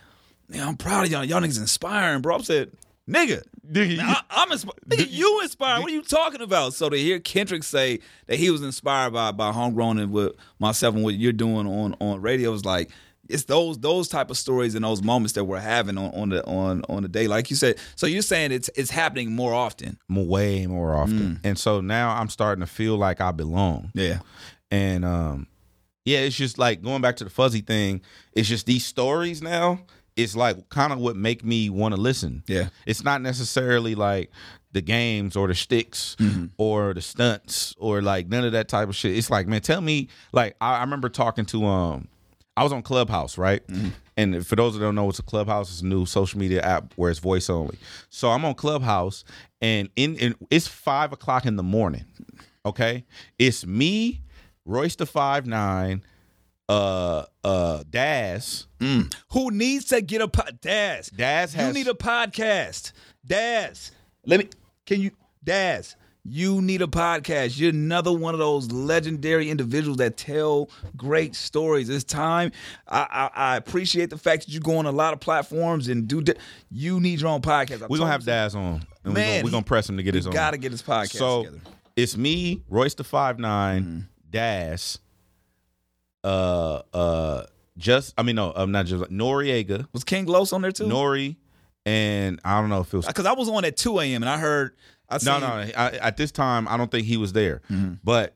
[0.48, 1.24] man, I'm proud of y'all.
[1.24, 2.72] Y'all niggas inspiring, bro." I said,
[3.10, 4.80] "Nigga." Nigga, man, I, I'm inspired.
[4.90, 5.82] Nigga, you inspired.
[5.82, 6.74] What are you talking about?
[6.74, 10.96] So to hear Kendrick say that he was inspired by by homegrown and with myself
[10.96, 12.92] and what you're doing on on radio is like
[13.30, 16.46] it's those those type of stories and those moments that we're having on, on the
[16.46, 17.28] on on the day.
[17.28, 19.98] Like you said, so you're saying it's it's happening more often.
[20.10, 21.40] way more often.
[21.44, 23.92] And so now I'm starting to feel like I belong.
[23.94, 24.20] Yeah.
[24.70, 25.48] And um
[26.06, 28.02] yeah, it's just like going back to the fuzzy thing,
[28.34, 29.80] it's just these stories now,
[30.16, 32.44] it's like kind of what make me want to listen.
[32.48, 32.70] Yeah.
[32.86, 34.32] It's not necessarily like
[34.74, 36.16] the games or the sticks
[36.58, 39.18] or the stunts or like none of that type of shit.
[39.18, 42.08] It's like, man, tell me like I, I remember talking to um
[42.58, 43.64] I was on Clubhouse, right?
[44.18, 45.72] And for those that don't know, it's a Clubhouse.
[45.72, 47.78] It's a new social media app where it's voice only.
[48.10, 49.24] So I'm on Clubhouse,
[49.62, 52.04] and in, in it's five o'clock in the morning.
[52.66, 53.06] Okay,
[53.40, 54.22] it's me,
[54.66, 56.04] Royce the Five Nine,
[56.70, 58.68] uh, uh, Daz.
[58.80, 60.60] Who needs to get a pod?
[60.62, 61.08] Daz.
[61.10, 62.92] Daz You need a podcast.
[63.26, 63.92] Daz.
[64.26, 64.50] Let me.
[64.86, 65.12] Can you?
[65.44, 65.96] Daz.
[66.24, 67.60] You need a podcast.
[67.60, 71.90] You're another one of those legendary individuals that tell great stories.
[71.90, 72.52] It's time.
[72.88, 76.08] I, I, I appreciate the fact that you go on a lot of platforms and
[76.08, 76.22] do.
[76.22, 76.36] Di-
[76.70, 77.82] you need your own podcast.
[77.82, 80.14] We're told gonna have Daz on, and we're gonna, we gonna press him to get
[80.14, 80.34] we his own.
[80.34, 81.58] gotta get his podcast so together.
[81.58, 81.74] Mm-hmm.
[81.96, 85.00] it's me, Royce the Five Nine, Daz,
[86.24, 87.44] uh, uh,
[87.78, 90.86] just I mean no, I'm not just Noreaga, Was King Los on there too?
[90.86, 91.36] Nori,
[91.86, 94.24] and I don't know if it was Because I was on at 2 a.m.
[94.24, 94.76] and I heard.
[95.10, 95.48] I no, seen, no.
[95.48, 97.62] I, at this time, I don't think he was there.
[97.70, 97.96] Mm-hmm.
[98.02, 98.34] But,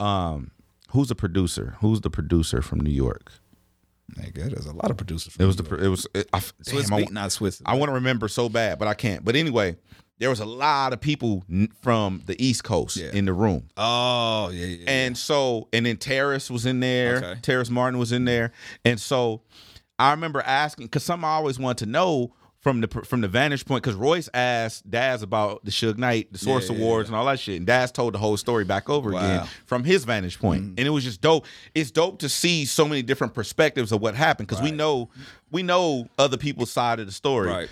[0.00, 0.50] um,
[0.90, 1.76] who's the producer?
[1.80, 3.32] Who's the producer from New York?
[4.14, 5.34] Nigga, there's a lot of producers.
[5.38, 5.62] It was the.
[5.62, 6.06] pro- It was.
[6.14, 7.62] It, I, Swizz damn, I, beat, not Swizz.
[7.64, 9.24] I want to remember so bad, but I can't.
[9.24, 9.76] But anyway,
[10.18, 11.44] there was a lot of people
[11.80, 13.10] from the East Coast Yeah.
[13.12, 13.68] in the room.
[13.76, 14.84] Oh yeah, yeah.
[14.90, 17.16] And so, and then Terrace was in there.
[17.18, 17.40] Okay.
[17.42, 18.52] Terrace Martin was in there.
[18.84, 19.42] And so,
[19.98, 23.64] I remember asking because something I always wanted to know from the from the vantage
[23.64, 27.38] point because Royce asked Daz about the Suge Knight, the Source Awards, and all that
[27.38, 29.18] shit, and Daz told the whole story back over Wow.
[29.20, 30.62] again from his vantage point.
[30.62, 30.74] Mm-hmm.
[30.78, 31.46] and it was just dope.
[31.76, 35.08] It's dope to see so many different perspectives of what happened because we know
[35.52, 37.48] we know other people's side of the story.
[37.48, 37.68] Right.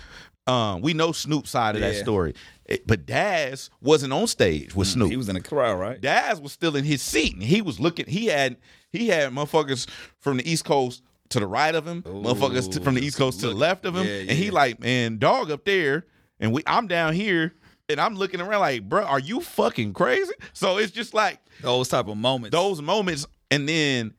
[0.47, 2.33] Um, we know Snoop's side of that story,
[2.65, 5.09] It- but Daz wasn't on stage with Snoop.
[5.11, 5.99] he was in the crowd, right?
[5.99, 8.05] Daz was still in his seat and he was looking.
[8.07, 8.57] He had
[8.91, 9.87] he had motherfuckers
[10.19, 13.41] from the East Coast to the right of him, motherfuckers to, from the East Coast
[13.41, 16.05] to the left of him, yeah, and he like, man, dog up there,
[16.39, 17.53] and we I'm down here,
[17.89, 20.31] and I'm looking around like, bro, are you fucking crazy?
[20.53, 22.53] So it's just like Those type of moments.
[22.55, 24.13] those moments, and then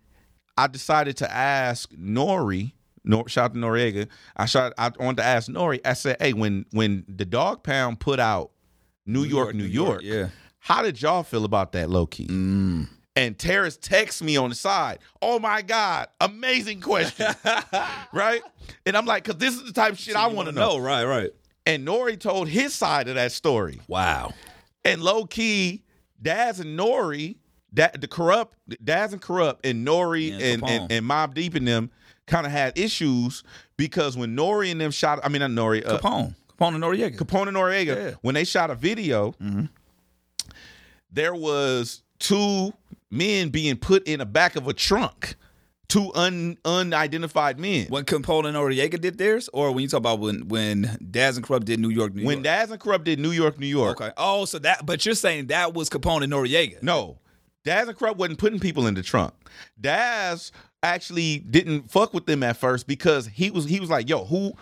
[0.58, 2.72] I decided to ask Nori.
[3.04, 4.08] Nor, shout out to Noreaga.
[4.36, 4.72] I shot.
[4.78, 5.80] I wanted to ask Nori.
[5.84, 8.50] I said, "Hey, when when the Dog Pound put out
[9.06, 10.28] New, York, New York, Yeah.
[10.58, 12.26] how did y'all feel about that, low key?"
[13.16, 14.98] And Terrace texts me on the side.
[15.20, 17.26] Oh my God, amazing question,
[18.12, 18.42] right?
[18.86, 20.76] And I'm like, because this is the type of shit I want to know.
[20.76, 21.30] No, right, right.
[21.66, 23.80] And Nori told his side of that story.
[23.88, 24.34] Wow.
[24.84, 25.82] And low key,
[26.22, 27.36] Daz and Nori,
[27.72, 28.50] that the Kurupt,
[28.84, 31.90] Daz and Kurupt, and Nori And and, and, and Mobb Deep and them
[32.28, 33.42] kind of had issues
[33.76, 36.34] because when Nori and them shot, I mean not Nori, uh, Capone.
[36.58, 37.16] Capone and Noreaga.
[37.16, 37.94] Capone and Noreaga, Yeah.
[37.94, 38.16] Mm-hmm.
[38.22, 39.34] when they shot a video,
[41.10, 42.72] there was two
[43.10, 45.36] men being put in the back of a trunk,
[45.88, 47.86] two un, unidentified men.
[47.88, 51.46] When Capone and Noreaga did theirs, or when you talk about when when Daz and
[51.46, 52.44] Kurupt did New York, New when York.
[52.44, 54.00] Daz and Kurupt did New York, New York.
[54.00, 54.12] Okay.
[54.16, 54.84] Oh, so that.
[54.84, 56.82] But you're saying that was Capone and Noreaga.
[56.82, 57.18] No,
[57.64, 59.32] Daz and Kurupt wasn't putting people in the trunk.
[59.80, 60.52] Daz
[60.82, 64.52] actually didn't fuck with them at first because he was he was like, yo, who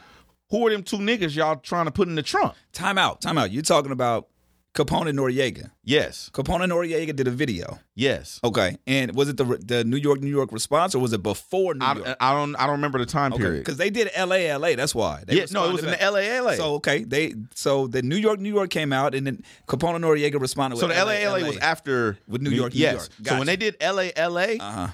[0.51, 2.55] who are them two niggas y'all trying to put in the trunk?
[2.73, 3.21] Time out.
[3.21, 3.51] Time out.
[3.51, 4.29] You're talking about
[4.75, 5.71] Capone and Noreaga.
[5.83, 7.79] Yes, Capone and Noreaga did a video.
[7.95, 8.39] yes.
[8.45, 11.75] Okay, and was it the the New York New York response or was it before
[11.75, 12.17] New I, York?
[12.21, 13.61] I don't I don't remember the time Okay, period.
[13.65, 14.49] because they did L.A.
[14.51, 14.75] L.A.
[14.75, 15.25] That's why.
[15.27, 15.91] They Yeah, no, it was in.
[15.99, 16.53] LA LA.
[16.57, 20.05] So okay, they so the New York New York came out and then Capone and
[20.05, 20.79] Noreaga responded.
[20.79, 22.95] So the LA LA was after With New York, New yes.
[22.95, 23.29] York.
[23.29, 24.89] So when they did LA LA, Uh-huh.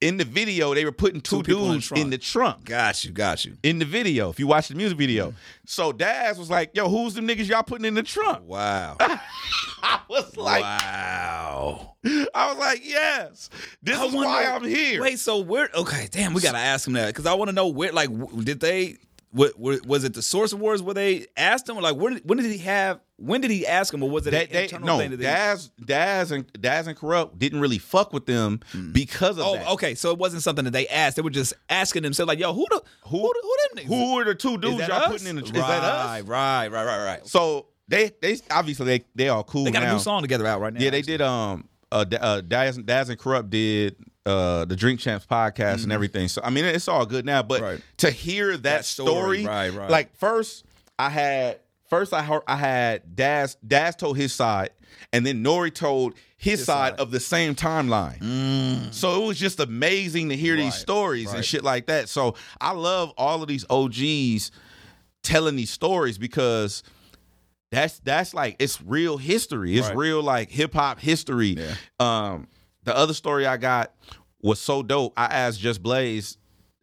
[0.00, 2.64] In the video they were putting two, Two people in the dudes in the trunk.
[2.66, 3.56] Got you, got you.
[3.62, 5.34] In the video, if you watch the music video, Mm.
[5.64, 8.96] so Daz was like, "Yo, who's the niggas y'all putting in the trunk?" Wow.
[9.00, 11.94] I was like, wow.
[12.34, 13.50] I was like, "Yes,
[13.82, 15.68] this I is wonder- why I'm here." Wait, so where?
[15.74, 17.92] Okay, damn, we gotta ask him that because I want to know where.
[17.92, 18.10] Like,
[18.44, 18.96] did they?
[19.32, 21.76] What, was it the Source Awards where they asked him?
[21.76, 23.00] Like, when did, when did he have?
[23.18, 25.10] When did he ask him, or was it They, an they, internal no, thing?
[25.10, 28.60] that they- Daz, Daz, and Daz and Kurupt didn't really fuck with them
[28.92, 29.68] because of Oh, that.
[29.72, 29.94] okay.
[29.94, 31.16] So it wasn't something that they asked.
[31.16, 33.88] They were just asking themselves, like, "Yo, who the who who, who them niggas?
[33.88, 35.08] Who are the two dudes y'all us?
[35.08, 35.42] putting in the?
[35.42, 36.22] Is right, that us?
[36.22, 37.26] Right, right, right, right.
[37.26, 39.90] So they they obviously they they all cool They got now.
[39.90, 40.80] a new song together out right now.
[40.80, 41.20] Yeah, they did.
[41.20, 43.96] Um, uh, uh Daz, Daz and Corrupt did
[44.26, 46.28] uh the Drink Champs podcast and everything.
[46.28, 47.42] So I mean, it's all good now.
[47.42, 47.64] But Mm-hmm.
[47.64, 47.80] Right.
[47.98, 49.90] to hear that, That story, story, right, right.
[49.90, 50.64] Like first,
[50.98, 54.70] I had first I heard I had Daz Daz told his side,
[55.12, 57.00] and then Nori told his, side, side.
[57.00, 58.92] of the same timeline.
[58.92, 60.78] So it was just amazing to hear these Mm.
[60.80, 62.08] Stories and shit like that.
[62.10, 64.50] So I love all of these OGs
[65.22, 66.82] telling these stories because
[67.72, 69.76] that's that's like it's real history.
[69.78, 71.56] It's real like hip hop history.
[71.58, 71.74] Yeah.
[71.98, 72.48] Um,
[72.86, 73.92] the other story I got
[74.42, 75.12] was so dope.
[75.16, 76.38] I asked Just Blaze.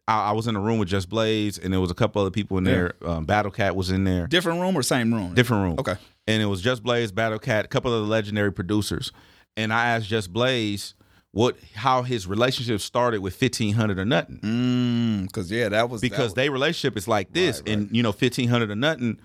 [0.06, 2.30] I, I was in a room with Just Blaze, and there was a couple other
[2.30, 2.92] people in there.
[3.04, 5.34] Um, Battle Cat was in there, different room or same room?
[5.34, 5.76] different room.
[5.78, 5.96] Okay.
[6.28, 9.10] and it was Just Blaze, Battle Cat, a couple of the legendary producers.
[9.56, 10.94] And I asked Just Blaze
[11.30, 16.00] what how his relationship started with fifteen hundred or nothing Mm, because yeah, that was
[16.00, 17.78] because that their relationship is like this, Right, right.
[17.78, 19.18] and you know fifteen hundred or nothing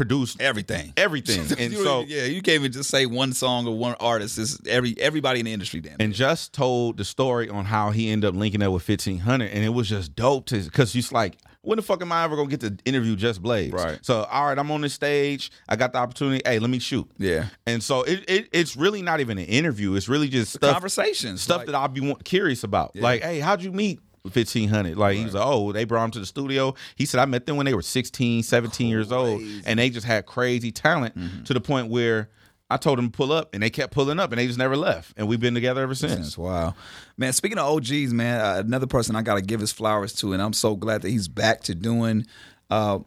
[0.00, 0.92] produced everything.
[0.96, 4.38] everything, and so yeah, you can't even just say one song or one artist.
[4.38, 5.80] It's every everybody in the industry.
[5.80, 5.96] Damn.
[6.00, 9.62] and just told the story on how he ended up linking up with 1500 and
[9.64, 12.48] it was just dope to because he's like when the fuck am i ever gonna
[12.48, 13.98] get to interview just blaze Right.
[14.02, 17.08] so all right i'm on this stage i got the opportunity hey let me shoot
[17.18, 20.72] yeah, and so it, it it's really not even an interview it's really just stuff
[20.72, 25.16] conversations, stuff like- that i'll be curious about like hey how'd you meet 1500 like
[25.16, 27.56] he was like oh they brought him to the studio he said i met them
[27.56, 31.44] when they were 16 17 years old and they just had crazy talent Mm-hmm.
[31.44, 32.28] to the point where
[32.68, 34.76] i told them to pull up and they kept pulling up and they just never
[34.76, 36.74] left and we've been together ever since wow,
[37.16, 37.32] man.
[37.32, 40.40] Speaking of OGs, man, uh, another person I got to give his flowers to, and
[40.42, 42.26] I'm so glad that he's back to doing,
[42.70, 43.00] uh,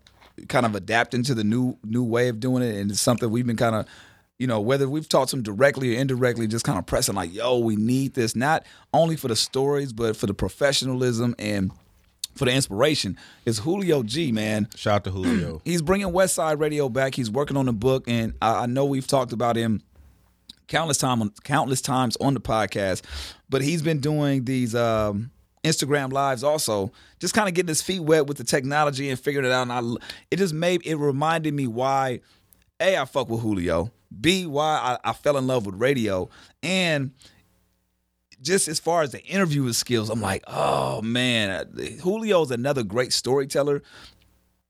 [0.50, 3.48] kind of adapting to the new new way of doing it, and it's something we've
[3.48, 3.86] been kind of.
[4.40, 7.34] You know, whether we've talked to him directly or indirectly, just kind of pressing like,
[7.34, 11.72] yo, we need this, not only for the stories, but for the professionalism and
[12.36, 13.18] for the inspiration.
[13.46, 14.68] Is Julio G, man.
[14.76, 15.62] Shout out to Julio.
[15.66, 17.16] He's bringing West Side Radio back.
[17.16, 19.82] He's working on the book, and I, I know we've talked about him
[20.68, 23.04] countless time on countless times on the podcast.
[23.50, 25.32] But he's been doing these um,
[25.64, 29.46] Instagram lives also, just kind of getting his feet wet with the technology and figuring
[29.46, 29.70] it out.
[29.70, 32.22] And I, it just made it reminded me why
[32.80, 36.30] a I fuck with Julio, b why I, I fell in love with radio,
[36.62, 37.12] and
[38.42, 41.66] just as far as the interviewing skills, I'm like, oh man,
[42.02, 43.82] Julio's another great storyteller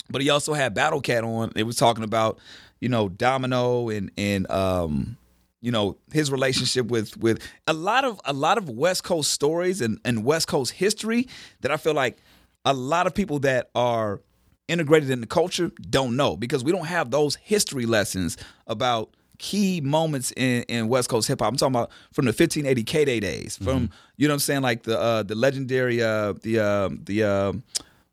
[0.10, 1.52] but he also had Battle Cat on.
[1.56, 2.40] It was talking about,
[2.80, 5.18] you know, Domino and and um,
[5.62, 9.82] you know, his relationship with with a lot of a lot of West Coast stories
[9.82, 11.28] and, and West Coast history
[11.62, 12.18] that I feel like
[12.66, 14.22] a lot of people that are
[14.68, 18.38] integrated in the culture don't know because we don't have those history lessons
[18.68, 19.14] about
[19.44, 21.50] key moments in, in West Coast hip hop.
[21.50, 24.62] I'm talking about from the 1580 K Day days, from you know what I'm saying,
[24.62, 27.54] like the uh, the legendary uh, the uh, the uh,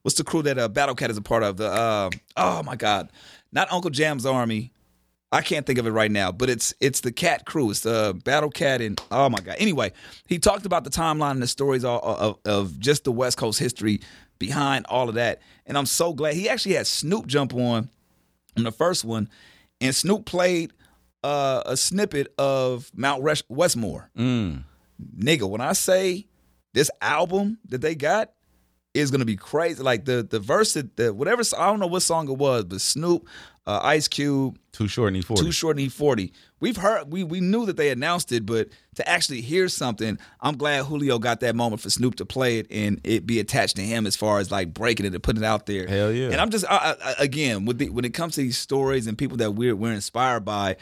[0.03, 1.57] what's the crew that uh, Battle Cat is a part of?
[1.57, 3.11] The uh, oh my god,
[3.53, 4.73] not Uncle Jam's Army.
[5.31, 7.71] I can't think of it right now, but it's it's the Cat crew.
[7.71, 9.55] It's the Battle Cat and oh my god.
[9.61, 9.93] Anyway,
[10.27, 13.61] he talked about the timeline and the stories of, of, of just the West Coast
[13.61, 14.01] history
[14.41, 17.89] behind all of that, and I'm so glad he actually had Snoop jump on
[18.57, 19.29] on the first one,
[19.81, 20.73] and Snoop played
[21.23, 24.11] uh, a snippet of Mount Rush- Westmore.
[24.17, 26.27] Nigga, when I say
[26.73, 28.33] this album that they got
[28.93, 32.03] is gonna be crazy, like the the verse that the whatever I don't know what
[32.03, 33.27] song it was, but Snoop,
[33.67, 35.37] uh, Ice Cube, Too short and E-40.
[35.39, 36.33] Too Short and E Forty.
[36.59, 40.57] We've heard we we knew that they announced it, but to actually hear something, I'm
[40.57, 43.83] glad Julio got that moment for Snoop to play it and it be attached to
[43.83, 45.87] him as far as like breaking it and putting it out there.
[45.87, 46.31] Hell yeah.
[46.31, 49.17] And I'm just I, I, again with the, when it comes to these stories and
[49.17, 50.77] people that we're we're inspired by,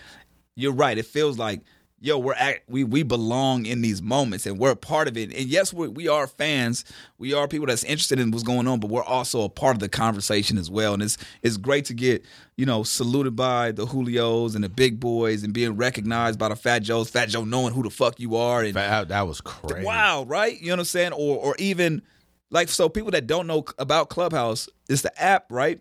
[0.59, 0.99] you're right.
[0.99, 1.63] It feels like
[2.01, 5.35] yo, we're at, we we belong in these moments and we're a part of it.
[5.35, 6.85] And yes, we we are fans,
[7.19, 9.81] we are people that's interested in what's going on, but we're also a part of
[9.81, 10.95] the conversation as well.
[10.95, 12.25] And it's it's great to get
[12.57, 16.57] you know saluted by the Julios and the big boys and being recognized by the
[16.57, 19.85] Fat Joes, Fat Joe knowing who the fuck you are and That, that was crazy.
[19.85, 20.59] wow, right?
[20.61, 21.13] You know what I'm saying?
[21.13, 22.03] Or or even
[22.51, 25.81] like so people that don't know about Clubhouse, it's the app, right?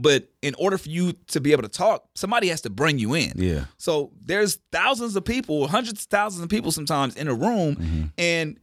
[0.00, 3.14] But in order for you to be able to talk, somebody has to bring you
[3.14, 3.32] in.
[3.36, 3.64] Yeah.
[3.76, 8.02] So there's thousands of people, hundreds of thousands of people sometimes in a room, Mm-hmm.
[8.18, 8.58] and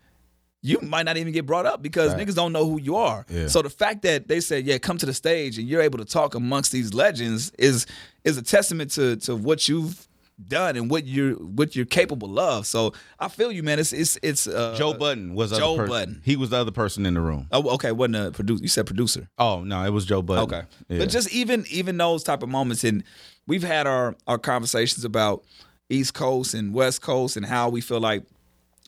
[0.61, 3.23] you might not even get brought up because niggas don't know who you are.
[3.29, 3.47] Yeah.
[3.47, 6.05] So the fact that they said, "Yeah, come to the stage," and you're able to
[6.05, 7.85] talk amongst these legends is
[8.23, 10.07] is a testament to to what you've
[10.47, 12.67] done and what you're what you're capable of.
[12.67, 13.79] So I feel you, man.
[13.79, 15.87] It's it's it's uh, Joe Budden was the Joe other.
[15.87, 16.21] Budden.
[16.25, 17.47] He was the other person in the room.
[17.51, 17.91] Oh, okay.
[17.91, 18.61] Wasn't a producer?
[18.61, 19.29] You said producer.
[19.37, 20.43] Oh no, it was Joe Budden.
[20.43, 20.67] Okay.
[20.89, 20.99] Yeah.
[20.99, 23.03] But just even even those type of moments, and
[23.47, 25.43] we've had our our conversations about
[25.89, 28.23] East Coast and West Coast and how we feel like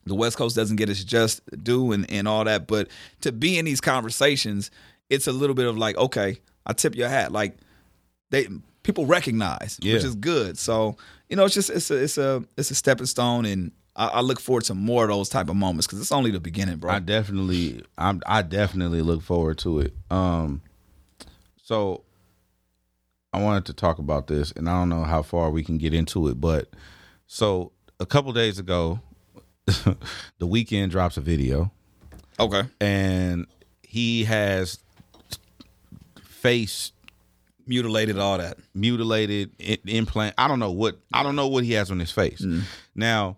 [0.05, 2.65] the West Coast doesn't get its just due and, and all that.
[2.67, 2.87] But
[3.21, 4.71] to be in these conversations,
[5.09, 7.31] it's a little bit of like, okay, I tip your hat.
[7.31, 7.57] Like
[8.31, 8.47] they
[8.83, 9.95] people recognize, Yeah.
[9.95, 10.57] which is good.
[10.57, 10.95] So
[11.29, 14.21] you know, it's just it's a it's a it's a stepping stone, and I, I
[14.21, 16.91] look forward to more of those type of moments because it's only the beginning, bro.
[16.91, 19.93] I definitely, I'm, I definitely look forward to it.
[20.09, 20.61] Um,
[21.61, 22.03] so
[23.33, 25.93] I wanted to talk about this, and I don't know how far we can get
[25.93, 26.69] into it, but
[27.25, 29.01] so a couple days ago,
[29.65, 29.97] the
[30.47, 31.71] Weeknd drops a video,
[32.39, 32.63] okay.
[32.79, 33.47] and
[33.81, 34.79] he has
[36.23, 36.93] face
[37.67, 38.57] Mutilated all that.
[38.73, 40.35] mutilated i- implant.
[40.37, 42.41] I don't know what I don't know what he has on his face.
[42.41, 42.61] Mm.
[42.95, 43.37] Now,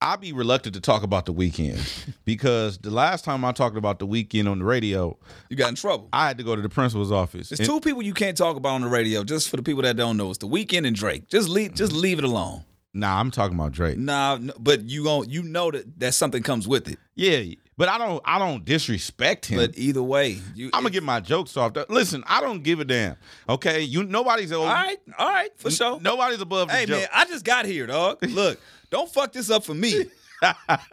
[0.00, 1.78] I'd be reluctant to talk about the Weeknd
[2.24, 5.16] because the last time I talked about the Weeknd on the radio,
[5.48, 6.08] You got in trouble.
[6.12, 7.48] I had to go to the principal's office.
[7.50, 9.22] There's And- two people you can't talk about on the radio.
[9.24, 11.28] Just for the people that don't know, it's the Weeknd and Drake.
[11.28, 12.64] Just leave, just leave it alone.
[12.94, 13.96] Nah, I'm talking about Drake.
[13.96, 16.98] Nah, no, but you gon' you know that that something comes with it.
[17.14, 17.42] Yeah,
[17.76, 19.58] but I don't I don't disrespect him.
[19.58, 20.66] But either way, you.
[20.72, 21.72] I'm gonna get my jokes off.
[21.88, 23.16] Listen, I don't give a damn.
[23.48, 26.00] Okay, you nobody's all right, all right, for sure.
[26.00, 27.00] Nobody's above the hey joke.
[27.00, 28.18] man, I just got here, dog.
[28.28, 28.60] Look,
[28.90, 30.04] don't fuck this up for me.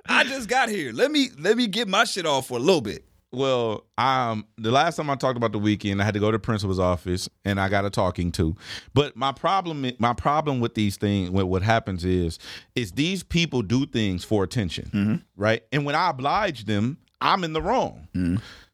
[0.08, 0.92] I just got here.
[0.94, 3.04] Let me let me get my shit off for a little bit.
[3.32, 6.38] Well, um, the last time I talked about the Weeknd, I had to go to
[6.38, 8.56] the principal's office and I got a talking to.
[8.96, 12.40] But my problem, my problem with these things, what what happens is,
[12.76, 15.64] is these people do things for attention, right?
[15.72, 18.08] And when I oblige them, I'm in the wrong.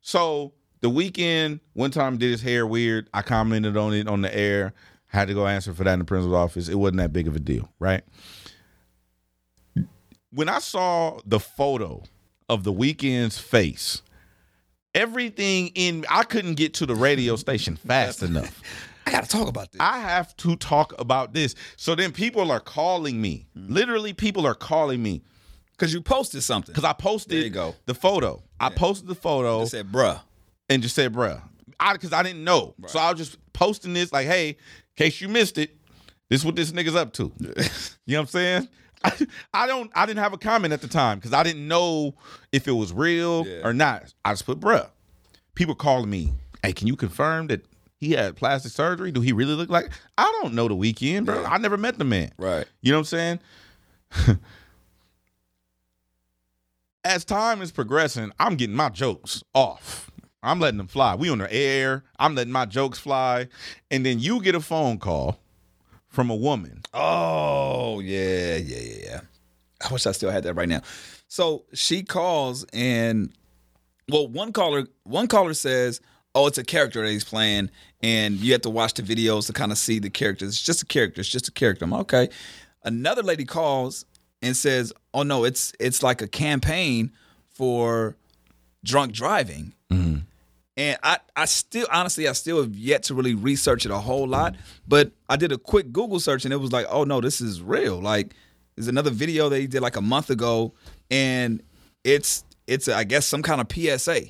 [0.02, 3.10] So the Weeknd, one time did his hair weird.
[3.14, 4.74] I commented on it on the air.
[5.08, 6.70] Had to go answer for that in the principal's office.
[6.70, 8.04] It wasn't that big of a deal, right?
[10.32, 12.04] When I saw the photo
[12.50, 14.02] of the Weeknd's face,
[14.96, 18.62] everything in I couldn't get to the radio station fast enough.
[19.06, 19.80] I gotta talk about this.
[19.80, 21.54] I have to talk about this.
[21.78, 23.46] So then people are calling me.
[23.56, 23.72] Hmm.
[23.72, 25.22] Literally, people are calling me
[25.78, 26.72] Cause you posted something.
[26.74, 27.76] because I posted There you go.
[27.86, 28.42] the photo.
[28.62, 30.22] I posted the photo I said, bruh.
[30.70, 31.42] and just said, bruh.
[31.80, 32.74] I because I didn't know.
[32.88, 34.56] So I was just posting this like, hey, in
[34.96, 35.76] case you missed it,
[36.30, 37.24] this is what this nigga's up to.
[37.40, 37.64] you know
[38.06, 38.70] what I'm saying?
[39.04, 42.16] I, I don't I didn't have a comment at the time because I didn't know
[42.52, 43.62] if it was real Yeah.
[43.68, 44.14] or not.
[44.24, 44.90] I just put bruh.
[45.54, 46.34] People calling me,
[46.64, 47.66] hey, can you confirm that
[48.00, 49.12] he had plastic surgery?
[49.12, 51.44] Do he really look like I don't know the Weeknd, bro.
[51.46, 52.32] I never met the man.
[52.38, 52.66] Right.
[52.82, 53.40] You know what I'm
[54.26, 54.40] saying?
[57.04, 60.10] As time is progressing, I'm getting my jokes off.
[60.42, 61.16] I'm letting them fly.
[61.16, 62.04] We on the air.
[62.20, 63.48] I'm letting my jokes fly.
[63.92, 65.40] And then you get a phone call
[66.16, 66.82] from a woman.
[66.94, 69.22] Oh yeah, yeah, yeah, yeah.
[69.88, 70.82] I wish I still had that right now.
[71.28, 73.32] So she calls and
[74.10, 76.00] well, one caller one caller says,
[76.34, 77.70] "Oh, it's a character that he's playing,
[78.02, 80.50] and you have to watch the videos to kind of see the characters.
[80.50, 81.22] It's just a character.
[81.22, 82.30] It's just a character." I'm okay.
[82.84, 84.06] Another lady calls
[84.42, 87.12] and says, "Oh no, it's it's like a campaign
[87.50, 88.16] for
[88.84, 90.20] drunk driving." Mm-hmm.
[90.78, 94.28] And I, I still, honestly, I still have yet to really research it a whole
[94.28, 94.56] lot.
[94.88, 97.62] But I did a quick Google search and it was like, oh no, this is
[97.62, 98.02] real.
[98.02, 98.34] Like,
[98.76, 100.74] there's another video that he did like a month ago,
[101.10, 101.64] and
[102.04, 104.24] it's, it's, I guess, some kind of PSA.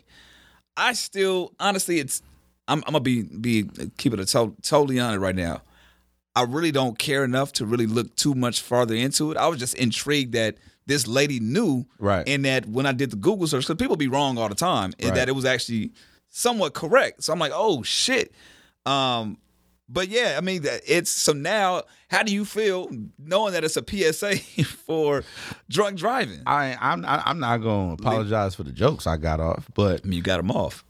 [0.77, 2.21] I still, honestly, it's,
[2.67, 3.67] I'm, I'm gonna be, be,
[3.97, 5.61] keep it a to- totally honest right now.
[6.35, 9.37] I really don't care enough to really look too much farther into it.
[9.37, 12.27] I was just intrigued that this lady knew, Right.
[12.27, 14.93] And that when I did the Google search, because people be wrong all the time,
[14.99, 15.15] and Right.
[15.15, 15.91] that it was actually
[16.35, 17.23] somewhat correct.
[17.23, 18.33] So I'm like, oh shit.
[18.85, 19.37] Um,
[19.87, 21.83] but yeah, I mean, that- it's so now.
[22.09, 25.23] How do you feel knowing that it's a PSA for
[25.69, 26.41] drunk driving?
[26.45, 30.17] I I'm I'm not going to apologize for the jokes I got off, but mean,
[30.17, 30.83] you got them off.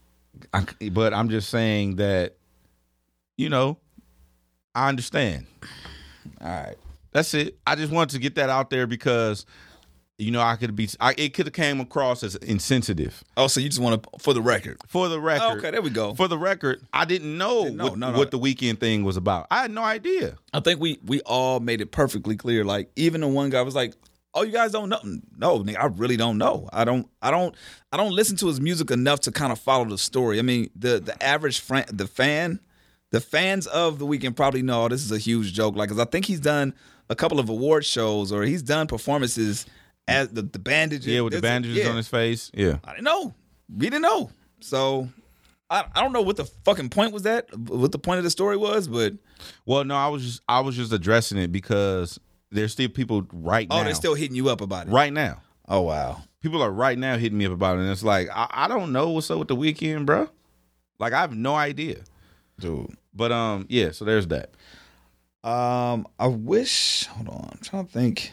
[0.52, 2.36] I, but I'm just saying that
[3.36, 3.78] you know,
[4.74, 5.46] I understand.
[6.40, 6.76] All right.
[7.12, 7.58] That's it.
[7.66, 9.46] I just wanted to get that out there because
[10.18, 10.88] you know I could be.
[11.00, 13.22] I, it could have came across as insensitive.
[13.36, 14.78] Oh, so you just want to, for the record.
[14.86, 16.14] For the record, Okay, there we go.
[16.14, 17.84] For the record, I didn't know, Didn't know.
[17.84, 18.18] what, No, no.
[18.18, 19.46] what the Weeknd thing was about.
[19.50, 20.36] I had no idea.
[20.52, 22.64] I think we we all made it perfectly clear.
[22.64, 23.94] Like even the one guy was like,
[24.34, 25.00] "Oh, you guys don't know?
[25.36, 26.68] No, nigga, I really don't know.
[26.72, 27.54] I don't, I don't,
[27.92, 30.38] I don't listen to his music enough to kind of follow the story.
[30.38, 32.60] I mean, the the average fan, the fan,
[33.10, 35.76] the fans of the Weeknd probably know oh, this is a huge joke.
[35.76, 36.72] Like, 'cause I think he's done
[37.10, 39.64] a couple of award shows or he's done performances
[40.08, 41.06] as the the bandages.
[41.06, 41.88] Yeah, with the bandages yeah.
[41.88, 42.50] on his face.
[42.54, 42.78] Yeah.
[42.84, 43.34] I didn't know.
[43.68, 44.30] We didn't know.
[44.60, 45.08] So.
[45.68, 48.30] I, I don't know what the fucking point was that, what the point of the
[48.30, 49.14] story was, but
[49.64, 52.20] Well, no, I was just I was just addressing it because
[52.52, 53.80] there's still people right oh, now.
[53.80, 54.90] Oh, they're still hitting you up about it.
[54.90, 55.42] right now.
[55.68, 56.22] Oh wow.
[56.40, 58.92] People are right now hitting me up about it, and it's like I, I don't
[58.92, 60.28] know what's up with the Weeknd, bro.
[60.98, 62.02] Like I have no idea,
[62.60, 62.96] Dude.
[63.12, 63.90] But um, yeah.
[63.90, 64.50] So there's that.
[65.42, 67.06] Um, I wish.
[67.06, 68.32] Hold on, I'm trying to think.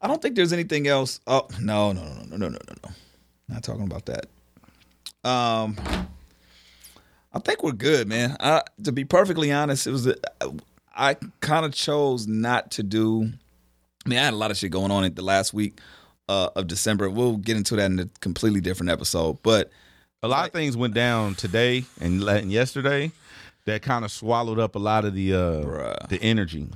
[0.00, 1.20] I don't think there's anything else.
[1.26, 2.90] Oh no, no, no, no, no, no, no, no.
[3.48, 4.26] Not talking about that.
[5.28, 5.76] Um,
[7.32, 8.36] I think we're good, man.
[8.40, 10.06] I, to be perfectly honest, it was.
[10.06, 10.14] A,
[10.96, 13.30] I kind of chose not to do.
[14.04, 15.78] I mean, I had a lot of shit going on in the last week
[16.28, 17.08] uh, of December.
[17.10, 19.38] We'll get into that in a completely different episode.
[19.42, 19.70] But
[20.22, 23.10] A lot of things went down today and, and yesterday
[23.64, 26.08] that kind of swallowed up a lot of the uh Bruh.
[26.08, 26.68] the energy.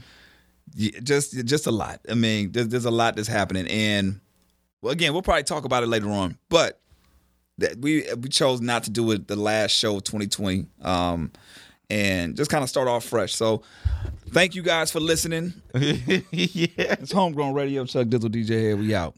[0.75, 2.01] Just just a lot.
[2.09, 4.21] I mean, there's, there's a lot that's happening, and
[4.83, 6.37] well, again, we'll probably talk about it later on.
[6.49, 6.81] But
[7.59, 11.31] that we we chose not to do it the last show of 2020, um,
[11.91, 13.35] and just kind of start off fresh.
[13.35, 13.63] So,
[14.31, 15.53] thank you guys for listening.
[15.75, 16.17] yeah.
[16.33, 17.85] It's homegrown radio.
[17.85, 18.77] Chuck Dizzle, DJ here.
[18.77, 19.13] We out.